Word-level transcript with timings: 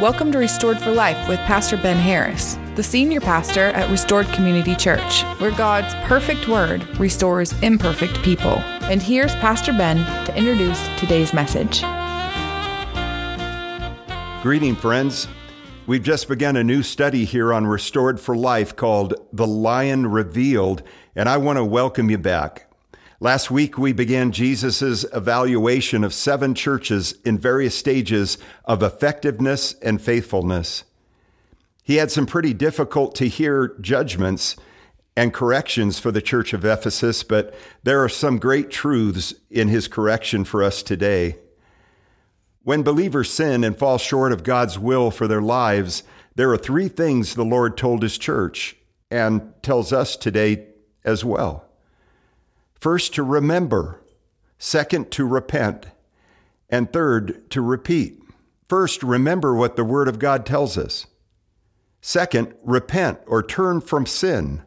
Welcome 0.00 0.32
to 0.32 0.38
Restored 0.38 0.80
for 0.80 0.90
Life 0.90 1.28
with 1.28 1.38
Pastor 1.40 1.76
Ben 1.76 1.96
Harris, 1.96 2.58
the 2.74 2.82
senior 2.82 3.20
pastor 3.20 3.66
at 3.66 3.88
Restored 3.90 4.26
Community 4.32 4.74
Church, 4.74 5.22
where 5.38 5.52
God's 5.52 5.94
perfect 6.08 6.48
word 6.48 6.84
restores 6.98 7.52
imperfect 7.62 8.20
people. 8.24 8.58
And 8.90 9.00
here's 9.00 9.32
Pastor 9.36 9.72
Ben 9.72 9.98
to 10.26 10.36
introduce 10.36 10.84
today's 10.98 11.32
message. 11.32 11.82
Greeting, 14.42 14.74
friends. 14.74 15.28
We've 15.86 16.02
just 16.02 16.26
begun 16.26 16.56
a 16.56 16.64
new 16.64 16.82
study 16.82 17.24
here 17.24 17.54
on 17.54 17.64
Restored 17.64 18.18
for 18.18 18.36
Life 18.36 18.74
called 18.74 19.14
The 19.32 19.46
Lion 19.46 20.08
Revealed, 20.08 20.82
and 21.14 21.28
I 21.28 21.36
want 21.36 21.58
to 21.58 21.64
welcome 21.64 22.10
you 22.10 22.18
back. 22.18 22.68
Last 23.20 23.50
week, 23.50 23.78
we 23.78 23.92
began 23.92 24.32
Jesus' 24.32 25.04
evaluation 25.12 26.02
of 26.02 26.12
seven 26.12 26.54
churches 26.54 27.12
in 27.24 27.38
various 27.38 27.76
stages 27.76 28.38
of 28.64 28.82
effectiveness 28.82 29.74
and 29.74 30.00
faithfulness. 30.00 30.84
He 31.84 31.96
had 31.96 32.10
some 32.10 32.26
pretty 32.26 32.52
difficult 32.52 33.14
to 33.16 33.28
hear 33.28 33.76
judgments 33.80 34.56
and 35.16 35.32
corrections 35.32 36.00
for 36.00 36.10
the 36.10 36.22
church 36.22 36.52
of 36.52 36.64
Ephesus, 36.64 37.22
but 37.22 37.54
there 37.84 38.02
are 38.02 38.08
some 38.08 38.38
great 38.38 38.70
truths 38.70 39.32
in 39.48 39.68
his 39.68 39.86
correction 39.86 40.44
for 40.44 40.62
us 40.62 40.82
today. 40.82 41.36
When 42.62 42.82
believers 42.82 43.30
sin 43.30 43.62
and 43.62 43.78
fall 43.78 43.98
short 43.98 44.32
of 44.32 44.42
God's 44.42 44.78
will 44.78 45.10
for 45.10 45.28
their 45.28 45.42
lives, 45.42 46.02
there 46.34 46.50
are 46.50 46.56
three 46.56 46.88
things 46.88 47.34
the 47.34 47.44
Lord 47.44 47.76
told 47.76 48.02
his 48.02 48.18
church 48.18 48.76
and 49.10 49.52
tells 49.62 49.92
us 49.92 50.16
today 50.16 50.66
as 51.04 51.24
well. 51.24 51.63
First, 52.84 53.14
to 53.14 53.22
remember. 53.22 54.02
Second, 54.58 55.10
to 55.12 55.26
repent. 55.26 55.86
And 56.68 56.92
third, 56.92 57.48
to 57.48 57.62
repeat. 57.62 58.20
First, 58.68 59.02
remember 59.02 59.54
what 59.54 59.76
the 59.76 59.84
Word 59.84 60.06
of 60.06 60.18
God 60.18 60.44
tells 60.44 60.76
us. 60.76 61.06
Second, 62.02 62.52
repent 62.62 63.20
or 63.26 63.42
turn 63.42 63.80
from 63.80 64.04
sin. 64.04 64.64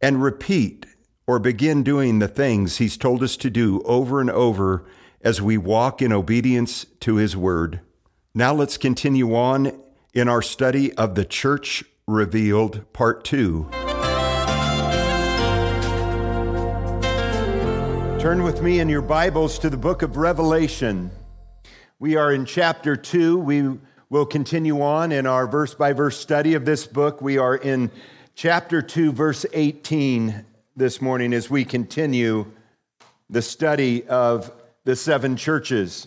And 0.00 0.24
repeat 0.24 0.86
or 1.24 1.38
begin 1.38 1.84
doing 1.84 2.18
the 2.18 2.26
things 2.26 2.78
He's 2.78 2.96
told 2.96 3.22
us 3.22 3.36
to 3.36 3.48
do 3.48 3.80
over 3.82 4.20
and 4.20 4.28
over 4.28 4.84
as 5.20 5.40
we 5.40 5.56
walk 5.56 6.02
in 6.02 6.12
obedience 6.12 6.84
to 6.98 7.14
His 7.14 7.36
Word. 7.36 7.78
Now 8.34 8.52
let's 8.52 8.76
continue 8.76 9.36
on 9.36 9.80
in 10.14 10.26
our 10.26 10.42
study 10.42 10.92
of 10.94 11.14
the 11.14 11.24
Church 11.24 11.84
Revealed, 12.08 12.92
Part 12.92 13.22
2. 13.22 13.91
Turn 18.22 18.44
with 18.44 18.62
me 18.62 18.78
in 18.78 18.88
your 18.88 19.02
Bibles 19.02 19.58
to 19.58 19.68
the 19.68 19.76
book 19.76 20.02
of 20.02 20.16
Revelation. 20.16 21.10
We 21.98 22.14
are 22.14 22.32
in 22.32 22.44
chapter 22.44 22.94
2. 22.94 23.36
We 23.36 23.78
will 24.10 24.26
continue 24.26 24.80
on 24.80 25.10
in 25.10 25.26
our 25.26 25.48
verse 25.48 25.74
by 25.74 25.92
verse 25.92 26.20
study 26.20 26.54
of 26.54 26.64
this 26.64 26.86
book. 26.86 27.20
We 27.20 27.38
are 27.38 27.56
in 27.56 27.90
chapter 28.36 28.80
2, 28.80 29.10
verse 29.10 29.44
18 29.52 30.44
this 30.76 31.02
morning 31.02 31.34
as 31.34 31.50
we 31.50 31.64
continue 31.64 32.46
the 33.28 33.42
study 33.42 34.06
of 34.06 34.52
the 34.84 34.94
seven 34.94 35.36
churches. 35.36 36.06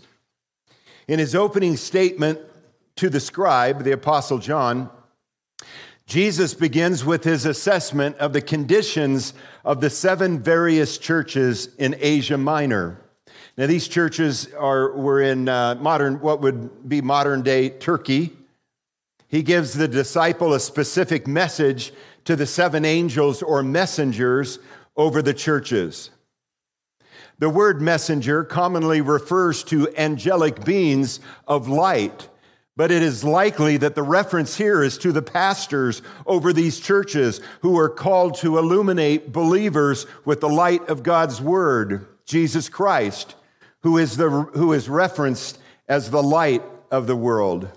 In 1.09 1.19
his 1.19 1.35
opening 1.35 1.75
statement 1.75 2.39
to 2.95 3.09
the 3.09 3.19
scribe, 3.19 3.83
the 3.83 3.91
Apostle 3.91 4.38
John, 4.38 4.89
Jesus 6.08 6.53
begins 6.53 7.03
with 7.03 7.23
his 7.23 7.45
assessment 7.45 8.16
of 8.17 8.31
the 8.31 8.42
conditions 8.42 9.34
of 9.64 9.81
the 9.81 9.89
seven 9.89 10.39
various 10.39 11.00
churches 11.00 11.70
in 11.78 11.95
Asia 12.00 12.38
Minor. 12.38 13.02
Now, 13.58 13.66
these 13.66 13.88
churches 13.88 14.53
are, 14.53 14.92
were 14.95 15.22
in 15.22 15.50
uh, 15.50 15.75
modern, 15.75 16.20
what 16.20 16.42
would 16.42 16.88
be 16.88 17.02
modern 17.02 17.42
day 17.42 17.70
Turkey. 17.70 18.34
He 19.28 19.42
gives 19.42 19.73
the 19.73 19.88
disciple 19.88 20.53
a 20.53 20.59
specific 20.59 21.25
message 21.25 21.92
to 22.25 22.36
the 22.36 22.45
seven 22.45 22.86
angels 22.86 23.42
or 23.42 23.64
messengers 23.64 24.59
over 24.96 25.22
the 25.22 25.34
churches. 25.34 26.12
The 27.40 27.50
word 27.50 27.81
messenger 27.81 28.44
commonly 28.44 29.02
refers 29.02 29.63
to 29.66 29.94
angelic 29.97 30.63
beings 30.63 31.19
of 31.47 31.68
light 31.68 32.29
but 32.78 32.91
it 32.91 33.02
is 33.02 33.24
likely 33.24 33.78
that 33.78 33.96
the 33.96 34.03
reference 34.03 34.58
here 34.58 34.84
is 34.84 34.97
to 34.97 35.12
the 35.12 35.22
pastors 35.22 36.02
over 36.25 36.52
these 36.52 36.80
churches 36.80 37.40
who 37.62 37.78
are 37.78 37.90
called 37.90 38.36
to 38.36 38.58
illuminate 38.58 39.31
believers 39.31 40.06
with 40.25 40.41
the 40.41 40.50
light 40.50 40.88
of 40.90 41.03
God's 41.03 41.41
word, 41.41 42.06
Jesus 42.25 42.68
Christ, 42.68 43.35
who 43.81 43.97
is, 43.97 44.18
the, 44.18 44.30
who 44.30 44.74
is 44.74 44.90
referenced 44.90 45.59
as 45.88 46.09
the 46.09 46.24
light 46.24 46.64
of 46.91 47.08
the 47.08 47.16
world. 47.16 47.69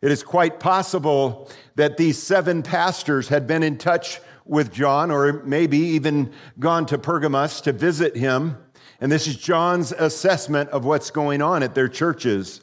It 0.00 0.10
is 0.10 0.22
quite 0.22 0.60
possible 0.60 1.50
that 1.74 1.96
these 1.96 2.22
seven 2.22 2.62
pastors 2.62 3.28
had 3.28 3.46
been 3.46 3.62
in 3.62 3.78
touch 3.78 4.20
with 4.44 4.72
John, 4.72 5.10
or 5.10 5.42
maybe 5.44 5.76
even 5.78 6.32
gone 6.58 6.86
to 6.86 6.96
Pergamos 6.96 7.60
to 7.62 7.72
visit 7.72 8.16
him. 8.16 8.56
And 9.00 9.12
this 9.12 9.26
is 9.26 9.36
John's 9.36 9.92
assessment 9.92 10.70
of 10.70 10.86
what's 10.86 11.10
going 11.10 11.42
on 11.42 11.62
at 11.62 11.74
their 11.74 11.88
churches. 11.88 12.62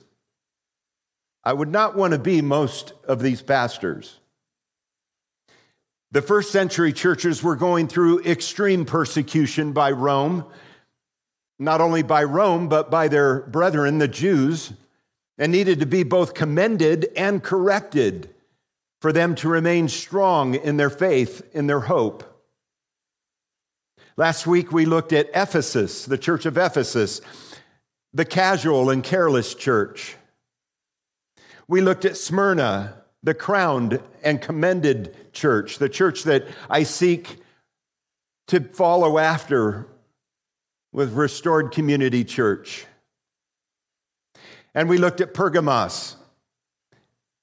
I 1.46 1.54
would 1.54 1.70
not 1.72 1.96
want 1.96 2.14
to 2.14 2.20
be 2.20 2.42
most 2.42 2.94
of 3.08 3.22
these 3.22 3.42
pastors. 3.42 4.20
The 6.12 6.22
first 6.22 6.52
century 6.52 6.92
churches 6.92 7.44
were 7.44 7.56
going 7.56 7.88
through 7.88 8.24
extreme 8.24 8.86
persecution 8.86 9.72
by 9.72 9.92
Rome, 9.92 10.46
not 11.60 11.82
only 11.82 12.02
by 12.02 12.24
Rome, 12.24 12.68
but 12.68 12.90
by 12.90 13.08
their 13.08 13.42
brethren, 13.42 14.00
the 14.00 14.08
Jews, 14.08 14.74
and 15.38 15.52
needed 15.52 15.82
to 15.82 15.86
be 15.86 16.04
both 16.04 16.34
commended 16.34 17.10
and 17.16 17.44
corrected 17.44 18.30
for 19.02 19.12
them 19.12 19.36
to 19.36 19.50
remain 19.50 19.88
strong 19.88 20.56
in 20.56 20.78
their 20.78 20.90
faith, 20.90 21.42
in 21.54 21.68
their 21.68 21.82
hope. 21.82 22.24
Last 24.18 24.48
week 24.48 24.72
we 24.72 24.86
looked 24.86 25.12
at 25.12 25.30
Ephesus, 25.36 26.06
the 26.06 26.18
church 26.18 26.46
of 26.46 26.58
Ephesus, 26.58 27.20
the 28.14 28.26
casual 28.26 28.90
and 28.90 29.04
careless 29.04 29.54
church. 29.54 30.16
We 31.68 31.82
looked 31.82 32.06
at 32.06 32.16
Smyrna, 32.18 33.02
the 33.24 33.34
crowned 33.34 34.00
and 34.24 34.40
commended 34.40 35.34
church, 35.34 35.80
the 35.80 35.90
church 35.90 36.24
that 36.24 36.46
I 36.70 36.84
seek 36.84 37.38
to 38.48 38.62
follow 38.62 39.18
after 39.18 39.88
with 40.92 41.14
Restored 41.14 41.72
Community 41.72 42.24
Church. 42.24 42.86
And 44.76 44.88
we 44.88 44.98
looked 44.98 45.22
at 45.22 45.34
Pergamos, 45.34 46.18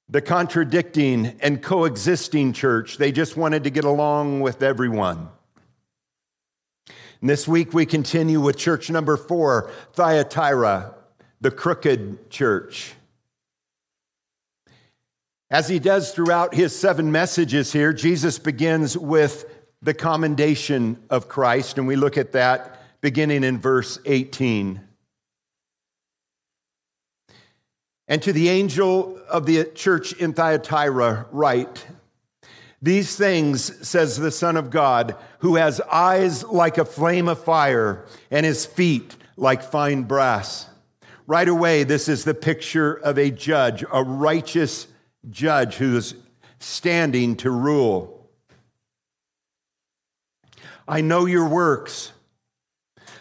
the 0.08 0.20
contradicting 0.20 1.38
and 1.40 1.60
coexisting 1.60 2.52
church. 2.52 2.98
They 2.98 3.10
just 3.10 3.36
wanted 3.36 3.64
to 3.64 3.70
get 3.70 3.84
along 3.84 4.40
with 4.40 4.62
everyone. 4.62 5.28
And 7.20 7.28
this 7.28 7.48
week 7.48 7.72
we 7.72 7.86
continue 7.86 8.40
with 8.40 8.56
church 8.56 8.88
number 8.90 9.16
four, 9.16 9.70
Thyatira, 9.94 10.94
the 11.40 11.50
crooked 11.50 12.30
church. 12.30 12.94
As 15.52 15.68
he 15.68 15.78
does 15.78 16.12
throughout 16.12 16.54
his 16.54 16.74
seven 16.74 17.12
messages 17.12 17.74
here, 17.74 17.92
Jesus 17.92 18.38
begins 18.38 18.96
with 18.96 19.44
the 19.82 19.92
commendation 19.92 20.96
of 21.10 21.28
Christ, 21.28 21.76
and 21.76 21.86
we 21.86 21.94
look 21.94 22.16
at 22.16 22.32
that 22.32 22.80
beginning 23.02 23.44
in 23.44 23.58
verse 23.58 23.98
18. 24.06 24.80
And 28.08 28.22
to 28.22 28.32
the 28.32 28.48
angel 28.48 29.20
of 29.28 29.44
the 29.44 29.64
church 29.64 30.14
in 30.14 30.32
Thyatira, 30.32 31.26
write, 31.30 31.86
These 32.80 33.14
things 33.16 33.86
says 33.86 34.16
the 34.16 34.30
Son 34.30 34.56
of 34.56 34.70
God, 34.70 35.16
who 35.40 35.56
has 35.56 35.82
eyes 35.82 36.42
like 36.44 36.78
a 36.78 36.86
flame 36.86 37.28
of 37.28 37.44
fire 37.44 38.06
and 38.30 38.46
his 38.46 38.64
feet 38.64 39.16
like 39.36 39.62
fine 39.62 40.04
brass. 40.04 40.70
Right 41.26 41.48
away, 41.48 41.84
this 41.84 42.08
is 42.08 42.24
the 42.24 42.32
picture 42.32 42.94
of 42.94 43.18
a 43.18 43.30
judge, 43.30 43.84
a 43.92 44.02
righteous 44.02 44.86
judge 45.30 45.76
who's 45.76 46.14
standing 46.58 47.36
to 47.36 47.50
rule. 47.50 48.30
I 50.86 51.00
know 51.00 51.26
your 51.26 51.48
works 51.48 52.12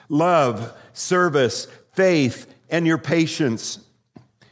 love, 0.10 0.74
service, 0.94 1.68
faith, 1.94 2.54
and 2.70 2.86
your 2.86 2.98
patience. 2.98 3.80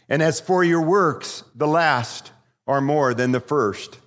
And 0.07 0.23
as 0.23 0.39
for 0.39 0.63
your 0.63 0.81
works, 0.81 1.43
the 1.53 1.67
last 1.67 2.31
are 2.65 2.81
more 2.81 3.13
than 3.13 3.33
the 3.33 3.41
first. 3.41 3.99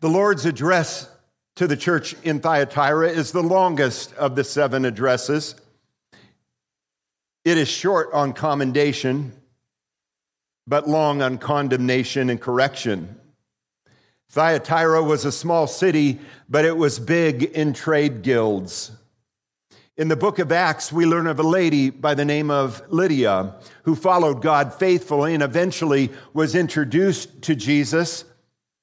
The 0.00 0.08
Lord's 0.08 0.46
address 0.46 1.10
to 1.56 1.66
the 1.66 1.76
church 1.76 2.14
in 2.22 2.40
Thyatira 2.40 3.08
is 3.08 3.32
the 3.32 3.42
longest 3.42 4.14
of 4.14 4.36
the 4.36 4.44
seven 4.44 4.84
addresses. 4.84 5.54
It 7.44 7.58
is 7.58 7.68
short 7.68 8.10
on 8.12 8.32
commendation 8.32 9.32
but 10.66 10.88
long 10.88 11.22
on 11.22 11.38
condemnation 11.38 12.28
and 12.30 12.40
correction. 12.40 13.18
Thyatira 14.30 15.02
was 15.02 15.24
a 15.24 15.32
small 15.32 15.66
city, 15.66 16.18
but 16.48 16.64
it 16.64 16.76
was 16.76 16.98
big 16.98 17.44
in 17.44 17.72
trade 17.72 18.22
guilds. 18.22 18.90
In 19.96 20.08
the 20.08 20.16
book 20.16 20.38
of 20.38 20.52
Acts, 20.52 20.92
we 20.92 21.06
learn 21.06 21.26
of 21.26 21.38
a 21.38 21.42
lady 21.42 21.88
by 21.88 22.14
the 22.14 22.24
name 22.24 22.50
of 22.50 22.82
Lydia 22.88 23.54
who 23.84 23.94
followed 23.94 24.42
God 24.42 24.74
faithfully 24.74 25.32
and 25.32 25.42
eventually 25.42 26.10
was 26.34 26.54
introduced 26.54 27.42
to 27.42 27.54
Jesus 27.54 28.24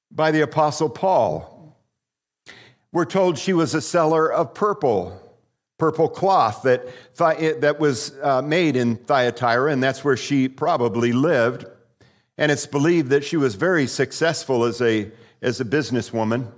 by 0.10 0.32
the 0.32 0.42
Apostle 0.42 0.90
Paul. 0.90 1.78
We're 2.92 3.06
told 3.06 3.38
she 3.38 3.54
was 3.54 3.76
a 3.76 3.82
seller 3.82 4.32
of 4.32 4.54
purple, 4.54 5.20
purple 5.78 6.08
cloth 6.08 6.64
that, 6.64 6.88
that 7.18 7.80
was 7.80 8.14
uh, 8.22 8.42
made 8.42 8.76
in 8.76 8.96
Thyatira, 8.96 9.72
and 9.72 9.82
that's 9.82 10.04
where 10.04 10.18
she 10.18 10.48
probably 10.48 11.12
lived. 11.12 11.66
And 12.38 12.52
it's 12.52 12.66
believed 12.66 13.10
that 13.10 13.24
she 13.24 13.38
was 13.38 13.56
very 13.56 13.88
successful 13.88 14.64
as 14.64 14.82
a, 14.82 15.12
as 15.42 15.60
a 15.60 15.66
businesswoman. 15.66 16.52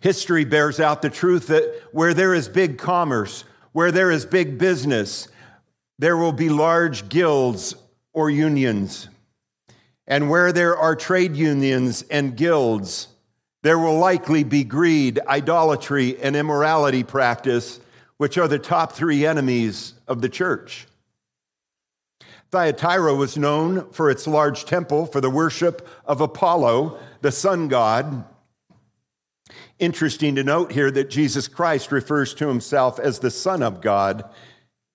History 0.00 0.44
bears 0.44 0.80
out 0.80 1.02
the 1.02 1.10
truth 1.10 1.48
that 1.48 1.82
where 1.92 2.14
there 2.14 2.34
is 2.34 2.48
big 2.48 2.78
commerce, 2.78 3.44
where 3.72 3.92
there 3.92 4.10
is 4.10 4.24
big 4.24 4.58
business, 4.58 5.28
there 5.98 6.16
will 6.16 6.32
be 6.32 6.48
large 6.48 7.08
guilds 7.08 7.74
or 8.12 8.30
unions. 8.30 9.08
And 10.06 10.30
where 10.30 10.52
there 10.52 10.76
are 10.76 10.94
trade 10.94 11.34
unions 11.36 12.02
and 12.10 12.36
guilds, 12.36 13.08
there 13.66 13.78
will 13.80 13.98
likely 13.98 14.44
be 14.44 14.62
greed, 14.62 15.18
idolatry, 15.26 16.16
and 16.22 16.36
immorality 16.36 17.02
practice, 17.02 17.80
which 18.16 18.38
are 18.38 18.46
the 18.46 18.60
top 18.60 18.92
three 18.92 19.26
enemies 19.26 19.94
of 20.06 20.20
the 20.20 20.28
church. 20.28 20.86
Thyatira 22.52 23.12
was 23.12 23.36
known 23.36 23.90
for 23.90 24.08
its 24.08 24.28
large 24.28 24.66
temple 24.66 25.06
for 25.06 25.20
the 25.20 25.28
worship 25.28 25.84
of 26.04 26.20
Apollo, 26.20 26.96
the 27.22 27.32
sun 27.32 27.66
god. 27.66 28.24
Interesting 29.80 30.36
to 30.36 30.44
note 30.44 30.70
here 30.70 30.92
that 30.92 31.10
Jesus 31.10 31.48
Christ 31.48 31.90
refers 31.90 32.34
to 32.34 32.46
himself 32.46 33.00
as 33.00 33.18
the 33.18 33.32
Son 33.32 33.64
of 33.64 33.80
God 33.80 34.30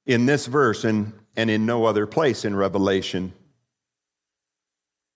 in 0.05 0.27
this 0.27 0.45
verse 0.45 0.85
and, 0.85 1.11
and 1.35 1.49
in 1.49 1.65
no 1.65 1.83
other 1.83 2.07
place 2.07 2.45
in 2.45 2.55
Revelation. 2.55 3.33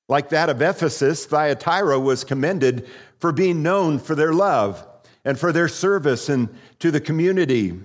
Like 0.08 0.30
that 0.30 0.50
of 0.50 0.62
Ephesus, 0.62 1.26
Thyatira 1.26 2.00
was 2.00 2.24
commended 2.24 2.88
for 3.18 3.32
being 3.32 3.64
known 3.64 3.98
for 3.98 4.14
their 4.16 4.34
love 4.34 4.86
and 5.24 5.40
for 5.40 5.52
their 5.52 5.68
service 5.68 6.30
and 6.30 6.50
to 6.80 6.92
the 6.92 7.02
community. 7.02 7.80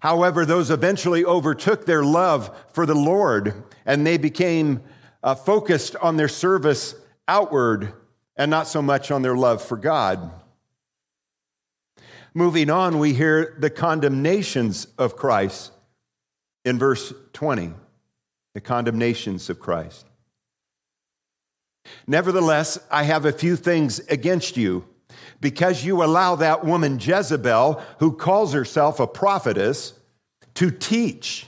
However, 0.00 0.46
those 0.46 0.70
eventually 0.70 1.24
overtook 1.24 1.84
their 1.86 2.04
love 2.04 2.56
for 2.72 2.86
the 2.86 2.94
Lord 2.94 3.64
and 3.84 4.06
they 4.06 4.16
became 4.16 4.82
uh, 5.22 5.34
focused 5.34 5.96
on 5.96 6.16
their 6.16 6.28
service 6.28 6.94
outward 7.28 7.92
and 8.36 8.50
not 8.50 8.66
so 8.66 8.80
much 8.80 9.10
on 9.10 9.22
their 9.22 9.36
love 9.36 9.62
for 9.62 9.76
God. 9.76 10.30
Moving 12.32 12.70
on, 12.70 12.98
we 12.98 13.12
hear 13.12 13.56
the 13.58 13.70
condemnations 13.70 14.86
of 14.96 15.16
Christ 15.16 15.72
in 16.64 16.78
verse 16.78 17.12
20. 17.32 17.72
The 18.54 18.60
condemnations 18.60 19.50
of 19.50 19.60
Christ. 19.60 20.09
Nevertheless, 22.06 22.78
I 22.90 23.04
have 23.04 23.24
a 23.24 23.32
few 23.32 23.56
things 23.56 24.00
against 24.08 24.56
you 24.56 24.84
because 25.40 25.84
you 25.84 26.02
allow 26.02 26.36
that 26.36 26.64
woman 26.64 26.98
Jezebel, 27.00 27.82
who 27.98 28.12
calls 28.12 28.52
herself 28.52 29.00
a 29.00 29.06
prophetess, 29.06 29.94
to 30.54 30.70
teach 30.70 31.46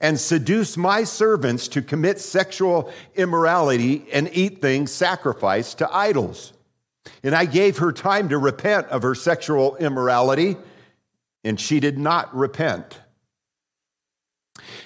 and 0.00 0.18
seduce 0.18 0.76
my 0.76 1.04
servants 1.04 1.68
to 1.68 1.80
commit 1.80 2.20
sexual 2.20 2.92
immorality 3.14 4.04
and 4.12 4.28
eat 4.32 4.60
things 4.60 4.92
sacrificed 4.92 5.78
to 5.78 5.94
idols. 5.94 6.52
And 7.22 7.34
I 7.34 7.44
gave 7.44 7.78
her 7.78 7.92
time 7.92 8.28
to 8.28 8.38
repent 8.38 8.88
of 8.88 9.02
her 9.02 9.14
sexual 9.14 9.76
immorality, 9.76 10.56
and 11.44 11.58
she 11.58 11.80
did 11.80 11.98
not 11.98 12.34
repent. 12.34 13.00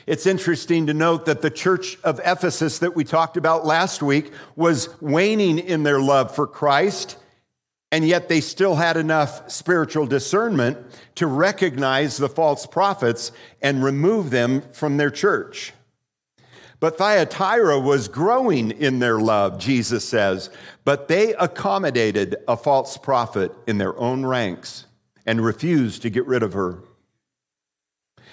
It's 0.06 0.26
interesting 0.26 0.86
to 0.86 0.94
note 0.94 1.26
that 1.26 1.42
the 1.42 1.50
church 1.50 1.98
of 2.04 2.20
Ephesus 2.24 2.78
that 2.80 2.94
we 2.94 3.04
talked 3.04 3.36
about 3.36 3.66
last 3.66 4.02
week 4.02 4.32
was 4.54 4.88
waning 5.00 5.58
in 5.58 5.82
their 5.82 6.00
love 6.00 6.34
for 6.34 6.46
Christ, 6.46 7.16
and 7.92 8.06
yet 8.06 8.28
they 8.28 8.40
still 8.40 8.74
had 8.74 8.96
enough 8.96 9.50
spiritual 9.50 10.06
discernment 10.06 10.78
to 11.16 11.26
recognize 11.26 12.16
the 12.16 12.28
false 12.28 12.66
prophets 12.66 13.32
and 13.62 13.82
remove 13.82 14.30
them 14.30 14.62
from 14.72 14.96
their 14.96 15.10
church. 15.10 15.72
But 16.78 16.98
Thyatira 16.98 17.80
was 17.80 18.06
growing 18.06 18.70
in 18.70 18.98
their 18.98 19.18
love, 19.18 19.58
Jesus 19.58 20.06
says, 20.06 20.50
but 20.84 21.08
they 21.08 21.32
accommodated 21.34 22.36
a 22.46 22.56
false 22.56 22.98
prophet 22.98 23.50
in 23.66 23.78
their 23.78 23.98
own 23.98 24.26
ranks 24.26 24.84
and 25.24 25.44
refused 25.44 26.02
to 26.02 26.10
get 26.10 26.26
rid 26.26 26.42
of 26.42 26.52
her. 26.52 26.78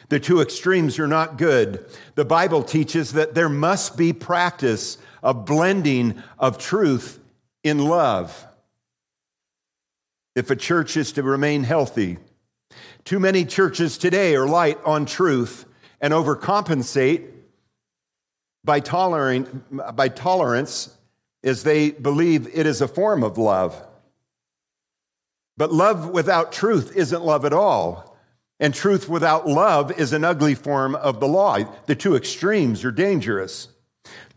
The 0.10 0.20
two 0.20 0.42
extremes 0.42 1.00
are 1.00 1.08
not 1.08 1.38
good. 1.38 1.86
The 2.16 2.26
Bible 2.26 2.64
teaches 2.64 3.14
that 3.14 3.34
there 3.34 3.50
must 3.50 3.98
be 3.98 4.14
practice 4.14 4.98
of 5.22 5.46
blending 5.46 6.22
of 6.38 6.58
truth 6.58 7.20
in 7.64 7.80
love. 7.80 8.46
If 10.36 10.50
a 10.50 10.56
church 10.56 10.98
is 10.98 11.12
to 11.14 11.24
remain 11.24 11.64
healthy, 11.64 12.18
too 13.06 13.20
many 13.20 13.46
churches 13.46 13.98
today 13.98 14.36
are 14.36 14.48
light 14.48 14.80
on 14.86 15.06
truth 15.06 15.66
and 16.02 16.14
overcompensate 16.14 17.30
by, 18.64 18.80
tolerating, 18.80 19.64
by 19.94 20.10
tolerance 20.10 20.98
as 21.44 21.64
they 21.64 21.92
believe 21.92 22.48
it 22.54 22.66
is 22.66 22.82
a 22.82 22.88
form 22.88 23.24
of 23.24 23.38
love. 23.38 23.82
But 25.58 25.72
love 25.72 26.10
without 26.10 26.52
truth 26.52 26.96
isn't 26.96 27.24
love 27.24 27.46
at 27.46 27.54
all. 27.54 28.13
And 28.64 28.74
truth 28.74 29.10
without 29.10 29.46
love 29.46 29.92
is 29.92 30.14
an 30.14 30.24
ugly 30.24 30.56
form 30.56 30.96
of 30.96 31.20
the 31.20 31.28
law. 31.28 31.58
The 31.86 31.98
two 31.98 32.16
extremes 32.16 32.86
are 32.86 32.94
dangerous. 32.94 33.68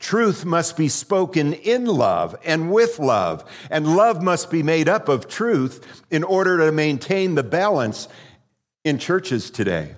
Truth 0.01 0.45
must 0.45 0.77
be 0.77 0.89
spoken 0.89 1.53
in 1.53 1.85
love 1.85 2.35
and 2.45 2.73
with 2.73 2.99
love, 2.99 3.49
and 3.71 3.95
love 3.95 4.21
must 4.21 4.51
be 4.51 4.65
made 4.65 4.89
up 4.89 5.09
of 5.09 5.29
truth 5.29 6.03
in 6.11 6.25
order 6.25 6.59
to 6.59 6.73
maintain 6.73 7.37
the 7.37 7.45
balance 7.45 8.09
in 8.83 8.99
churches 8.99 9.49
today. 9.49 9.95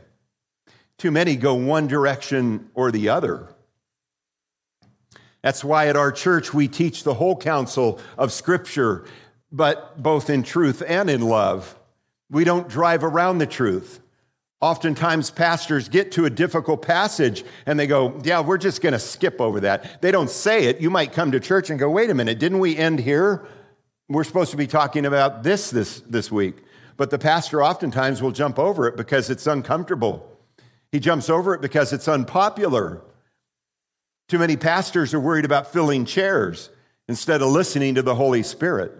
Too 0.98 1.10
many 1.10 1.34
go 1.34 1.54
one 1.54 1.86
direction 1.86 2.68
or 2.74 2.92
the 2.92 3.08
other. 3.08 3.48
That's 5.40 5.64
why 5.64 5.88
at 5.88 5.96
our 5.96 6.12
church 6.12 6.52
we 6.52 6.68
teach 6.68 7.02
the 7.02 7.14
whole 7.14 7.38
counsel 7.38 7.98
of 8.18 8.30
Scripture, 8.30 9.06
but 9.50 10.02
both 10.02 10.28
in 10.28 10.42
truth 10.42 10.82
and 10.86 11.08
in 11.08 11.22
love. 11.22 11.78
We 12.28 12.44
don't 12.44 12.68
drive 12.68 13.04
around 13.04 13.38
the 13.38 13.46
truth. 13.46 14.00
Oftentimes, 14.60 15.30
pastors 15.30 15.88
get 15.88 16.10
to 16.12 16.24
a 16.24 16.30
difficult 16.30 16.82
passage 16.82 17.44
and 17.64 17.78
they 17.78 17.86
go, 17.86 18.20
Yeah, 18.24 18.40
we're 18.40 18.58
just 18.58 18.82
going 18.82 18.92
to 18.92 18.98
skip 18.98 19.40
over 19.40 19.60
that. 19.60 20.02
They 20.02 20.10
don't 20.10 20.30
say 20.30 20.64
it. 20.64 20.80
You 20.80 20.90
might 20.90 21.12
come 21.12 21.30
to 21.32 21.40
church 21.40 21.70
and 21.70 21.78
go, 21.78 21.88
Wait 21.88 22.10
a 22.10 22.14
minute, 22.14 22.38
didn't 22.40 22.58
we 22.58 22.76
end 22.76 22.98
here? 22.98 23.46
We're 24.08 24.24
supposed 24.24 24.50
to 24.50 24.56
be 24.56 24.66
talking 24.66 25.06
about 25.06 25.44
this 25.44 25.70
this, 25.70 26.00
this 26.00 26.32
week. 26.32 26.56
But 26.96 27.10
the 27.10 27.18
pastor 27.18 27.62
oftentimes 27.62 28.20
will 28.20 28.32
jump 28.32 28.58
over 28.58 28.88
it 28.88 28.96
because 28.96 29.30
it's 29.30 29.46
uncomfortable. 29.46 30.28
He 30.90 30.98
jumps 30.98 31.30
over 31.30 31.54
it 31.54 31.60
because 31.60 31.92
it's 31.92 32.08
unpopular. 32.08 33.02
Too 34.28 34.38
many 34.38 34.56
pastors 34.56 35.14
are 35.14 35.20
worried 35.20 35.44
about 35.44 35.72
filling 35.72 36.04
chairs 36.04 36.70
instead 37.06 37.40
of 37.40 37.48
listening 37.48 37.94
to 37.94 38.02
the 38.02 38.16
Holy 38.16 38.42
Spirit. 38.42 38.92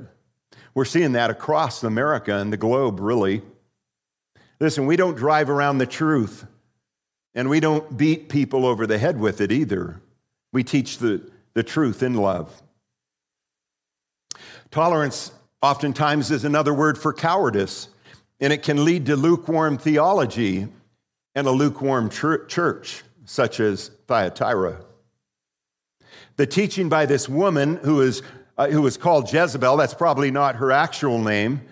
We're 0.75 0.85
seeing 0.85 1.13
that 1.13 1.31
across 1.31 1.83
America 1.83 2.37
and 2.37 2.53
the 2.53 2.57
globe, 2.57 3.01
really. 3.01 3.43
Listen, 4.61 4.87
we 4.87 4.97
don't 4.97 5.17
drive 5.17 5.51
around 5.51 5.79
the 5.79 5.87
truth, 5.87 6.47
and 7.35 7.49
we 7.49 7.61
don't 7.61 7.97
beat 7.97 8.29
people 8.29 8.67
over 8.67 8.87
the 8.87 8.99
head 8.99 9.21
with 9.21 9.41
it 9.41 9.53
either. 9.53 10.01
We 10.53 10.65
teach 10.65 10.99
the, 10.99 11.31
the 11.55 11.63
truth 11.63 12.03
in 12.03 12.15
love. 12.15 12.63
Tolerance 14.71 15.33
oftentimes 15.63 16.31
is 16.31 16.45
another 16.45 16.75
word 16.75 16.99
for 16.99 17.13
cowardice, 17.13 17.89
and 18.41 18.53
it 18.53 18.63
can 18.63 18.85
lead 18.85 19.07
to 19.07 19.17
lukewarm 19.17 19.79
theology 19.79 20.69
and 21.35 21.47
a 21.47 21.51
lukewarm 21.51 22.11
church, 22.11 23.03
such 23.25 23.61
as 23.61 23.91
Thyatira. 24.07 24.81
The 26.37 26.47
teaching 26.47 26.89
by 26.89 27.07
this 27.07 27.29
woman 27.29 27.77
who 27.77 28.01
is, 28.01 28.23
uh, 28.57 28.69
who 28.69 28.87
is 28.87 28.97
called 28.97 29.33
Jezebel, 29.33 29.77
that's 29.77 29.95
probably 29.95 30.31
not 30.31 30.57
her 30.57 30.73
actual 30.73 31.19
name, 31.19 31.63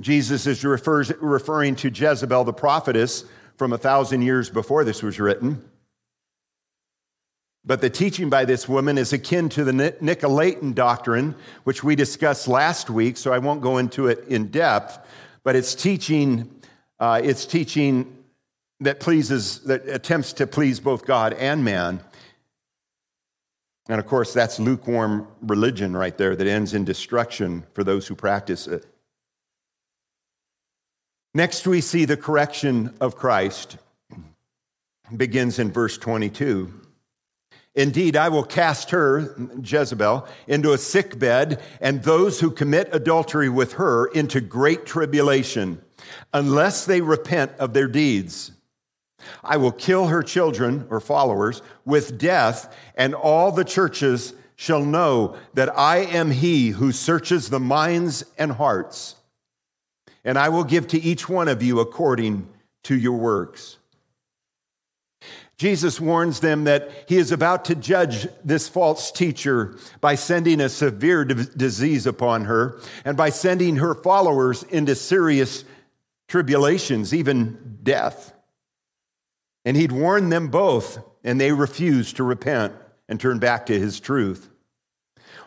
Jesus 0.00 0.46
is 0.46 0.64
refers, 0.64 1.12
referring 1.20 1.76
to 1.76 1.90
Jezebel, 1.90 2.44
the 2.44 2.52
prophetess, 2.52 3.24
from 3.56 3.72
a 3.72 3.78
thousand 3.78 4.22
years 4.22 4.48
before 4.48 4.84
this 4.84 5.02
was 5.02 5.20
written. 5.20 5.62
But 7.64 7.82
the 7.82 7.90
teaching 7.90 8.30
by 8.30 8.46
this 8.46 8.66
woman 8.66 8.96
is 8.96 9.12
akin 9.12 9.50
to 9.50 9.64
the 9.64 9.72
Nicolaitan 9.72 10.74
doctrine, 10.74 11.34
which 11.64 11.84
we 11.84 11.94
discussed 11.94 12.48
last 12.48 12.88
week, 12.88 13.18
so 13.18 13.32
I 13.32 13.38
won't 13.38 13.60
go 13.60 13.76
into 13.76 14.06
it 14.06 14.24
in 14.28 14.46
depth. 14.46 14.98
But 15.44 15.56
it's 15.56 15.74
teaching, 15.74 16.50
uh, 16.98 17.20
it's 17.22 17.44
teaching 17.44 18.16
that 18.80 18.98
pleases, 18.98 19.60
that 19.64 19.86
attempts 19.86 20.32
to 20.34 20.46
please 20.46 20.80
both 20.80 21.04
God 21.04 21.34
and 21.34 21.62
man. 21.62 22.00
And 23.90 24.00
of 24.00 24.06
course, 24.06 24.32
that's 24.32 24.58
lukewarm 24.58 25.28
religion 25.42 25.94
right 25.94 26.16
there 26.16 26.34
that 26.34 26.46
ends 26.46 26.72
in 26.72 26.84
destruction 26.84 27.66
for 27.74 27.84
those 27.84 28.06
who 28.06 28.14
practice 28.14 28.66
it. 28.66 28.86
Next, 31.32 31.66
we 31.66 31.80
see 31.80 32.06
the 32.06 32.16
correction 32.16 32.94
of 33.00 33.14
Christ. 33.14 33.76
It 34.10 35.18
begins 35.18 35.60
in 35.60 35.70
verse 35.70 35.96
22. 35.96 36.72
Indeed, 37.76 38.16
I 38.16 38.28
will 38.30 38.42
cast 38.42 38.90
her, 38.90 39.36
Jezebel, 39.62 40.26
into 40.48 40.72
a 40.72 40.78
sick 40.78 41.20
bed, 41.20 41.62
and 41.80 42.02
those 42.02 42.40
who 42.40 42.50
commit 42.50 42.88
adultery 42.92 43.48
with 43.48 43.74
her 43.74 44.06
into 44.06 44.40
great 44.40 44.86
tribulation, 44.86 45.80
unless 46.32 46.84
they 46.84 47.00
repent 47.00 47.52
of 47.60 47.74
their 47.74 47.86
deeds. 47.86 48.50
I 49.44 49.56
will 49.56 49.70
kill 49.70 50.08
her 50.08 50.24
children 50.24 50.88
or 50.90 50.98
followers 50.98 51.62
with 51.84 52.18
death, 52.18 52.74
and 52.96 53.14
all 53.14 53.52
the 53.52 53.64
churches 53.64 54.34
shall 54.56 54.84
know 54.84 55.36
that 55.54 55.78
I 55.78 55.98
am 55.98 56.32
he 56.32 56.70
who 56.70 56.90
searches 56.90 57.50
the 57.50 57.60
minds 57.60 58.24
and 58.36 58.50
hearts. 58.52 59.14
And 60.24 60.38
I 60.38 60.48
will 60.48 60.64
give 60.64 60.88
to 60.88 61.00
each 61.00 61.28
one 61.28 61.48
of 61.48 61.62
you 61.62 61.80
according 61.80 62.48
to 62.84 62.96
your 62.96 63.18
works. 63.18 63.78
Jesus 65.60 66.00
warns 66.00 66.40
them 66.40 66.64
that 66.64 66.90
he 67.06 67.18
is 67.18 67.32
about 67.32 67.66
to 67.66 67.74
judge 67.74 68.26
this 68.42 68.66
false 68.66 69.12
teacher 69.12 69.76
by 70.00 70.14
sending 70.14 70.58
a 70.58 70.70
severe 70.70 71.22
disease 71.22 72.06
upon 72.06 72.46
her 72.46 72.80
and 73.04 73.14
by 73.14 73.28
sending 73.28 73.76
her 73.76 73.94
followers 73.94 74.62
into 74.62 74.94
serious 74.94 75.64
tribulations, 76.28 77.12
even 77.12 77.78
death. 77.82 78.32
And 79.66 79.76
he'd 79.76 79.92
warned 79.92 80.32
them 80.32 80.48
both, 80.48 80.98
and 81.22 81.38
they 81.38 81.52
refused 81.52 82.16
to 82.16 82.24
repent 82.24 82.72
and 83.06 83.20
turn 83.20 83.38
back 83.38 83.66
to 83.66 83.78
his 83.78 84.00
truth. 84.00 84.48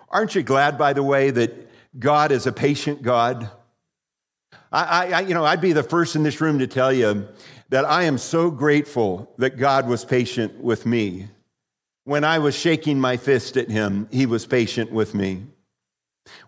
Aren't 0.09 0.35
you 0.35 0.43
glad, 0.43 0.77
by 0.77 0.93
the 0.93 1.01
way, 1.01 1.31
that 1.31 1.71
God 1.97 2.31
is 2.31 2.45
a 2.45 2.51
patient 2.51 3.01
God? 3.01 3.49
I, 4.73 5.11
I, 5.11 5.19
you 5.21 5.35
know, 5.35 5.45
I'd 5.45 5.61
be 5.61 5.71
the 5.71 5.83
first 5.83 6.15
in 6.15 6.23
this 6.23 6.41
room 6.41 6.57
to 6.57 6.67
tell 6.67 6.91
you 6.91 7.27
that 7.69 7.85
I 7.85 8.03
am 8.03 8.17
so 8.17 8.49
grateful 8.49 9.31
that 9.37 9.57
God 9.57 9.87
was 9.87 10.03
patient 10.03 10.59
with 10.59 10.87
me. 10.87 11.27
When 12.05 12.23
I 12.23 12.39
was 12.39 12.55
shaking 12.55 12.99
my 12.99 13.17
fist 13.17 13.55
at 13.55 13.69
him, 13.69 14.07
he 14.11 14.25
was 14.25 14.47
patient 14.47 14.91
with 14.91 15.13
me. 15.13 15.43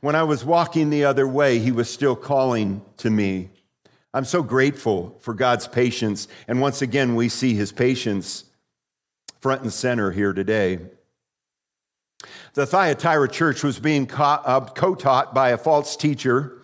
When 0.01 0.15
I 0.15 0.24
was 0.24 0.44
walking 0.44 0.89
the 0.89 1.05
other 1.05 1.27
way, 1.27 1.60
he 1.60 1.72
was 1.72 1.89
still 1.89 2.15
calling 2.15 2.82
to 2.98 3.12
me. 3.12 3.51
I'm 4.12 4.25
so 4.25 4.41
grateful 4.41 5.15
for 5.20 5.34
God's 5.34 5.67
patience. 5.67 6.27
And 6.48 6.62
once 6.62 6.82
again, 6.82 7.15
we 7.15 7.29
see 7.29 7.53
his 7.53 7.72
patience 7.72 8.46
front 9.39 9.62
and 9.62 9.72
center 9.72 10.10
here 10.10 10.34
today. 10.34 10.79
The 12.53 12.65
Thyatira 12.65 13.29
church 13.29 13.63
was 13.63 13.77
being 13.77 14.10
uh, 14.12 14.62
co 14.62 14.96
taught 14.96 15.36
by 15.36 15.50
a 15.50 15.58
false 15.58 15.96
teacher. 15.96 16.63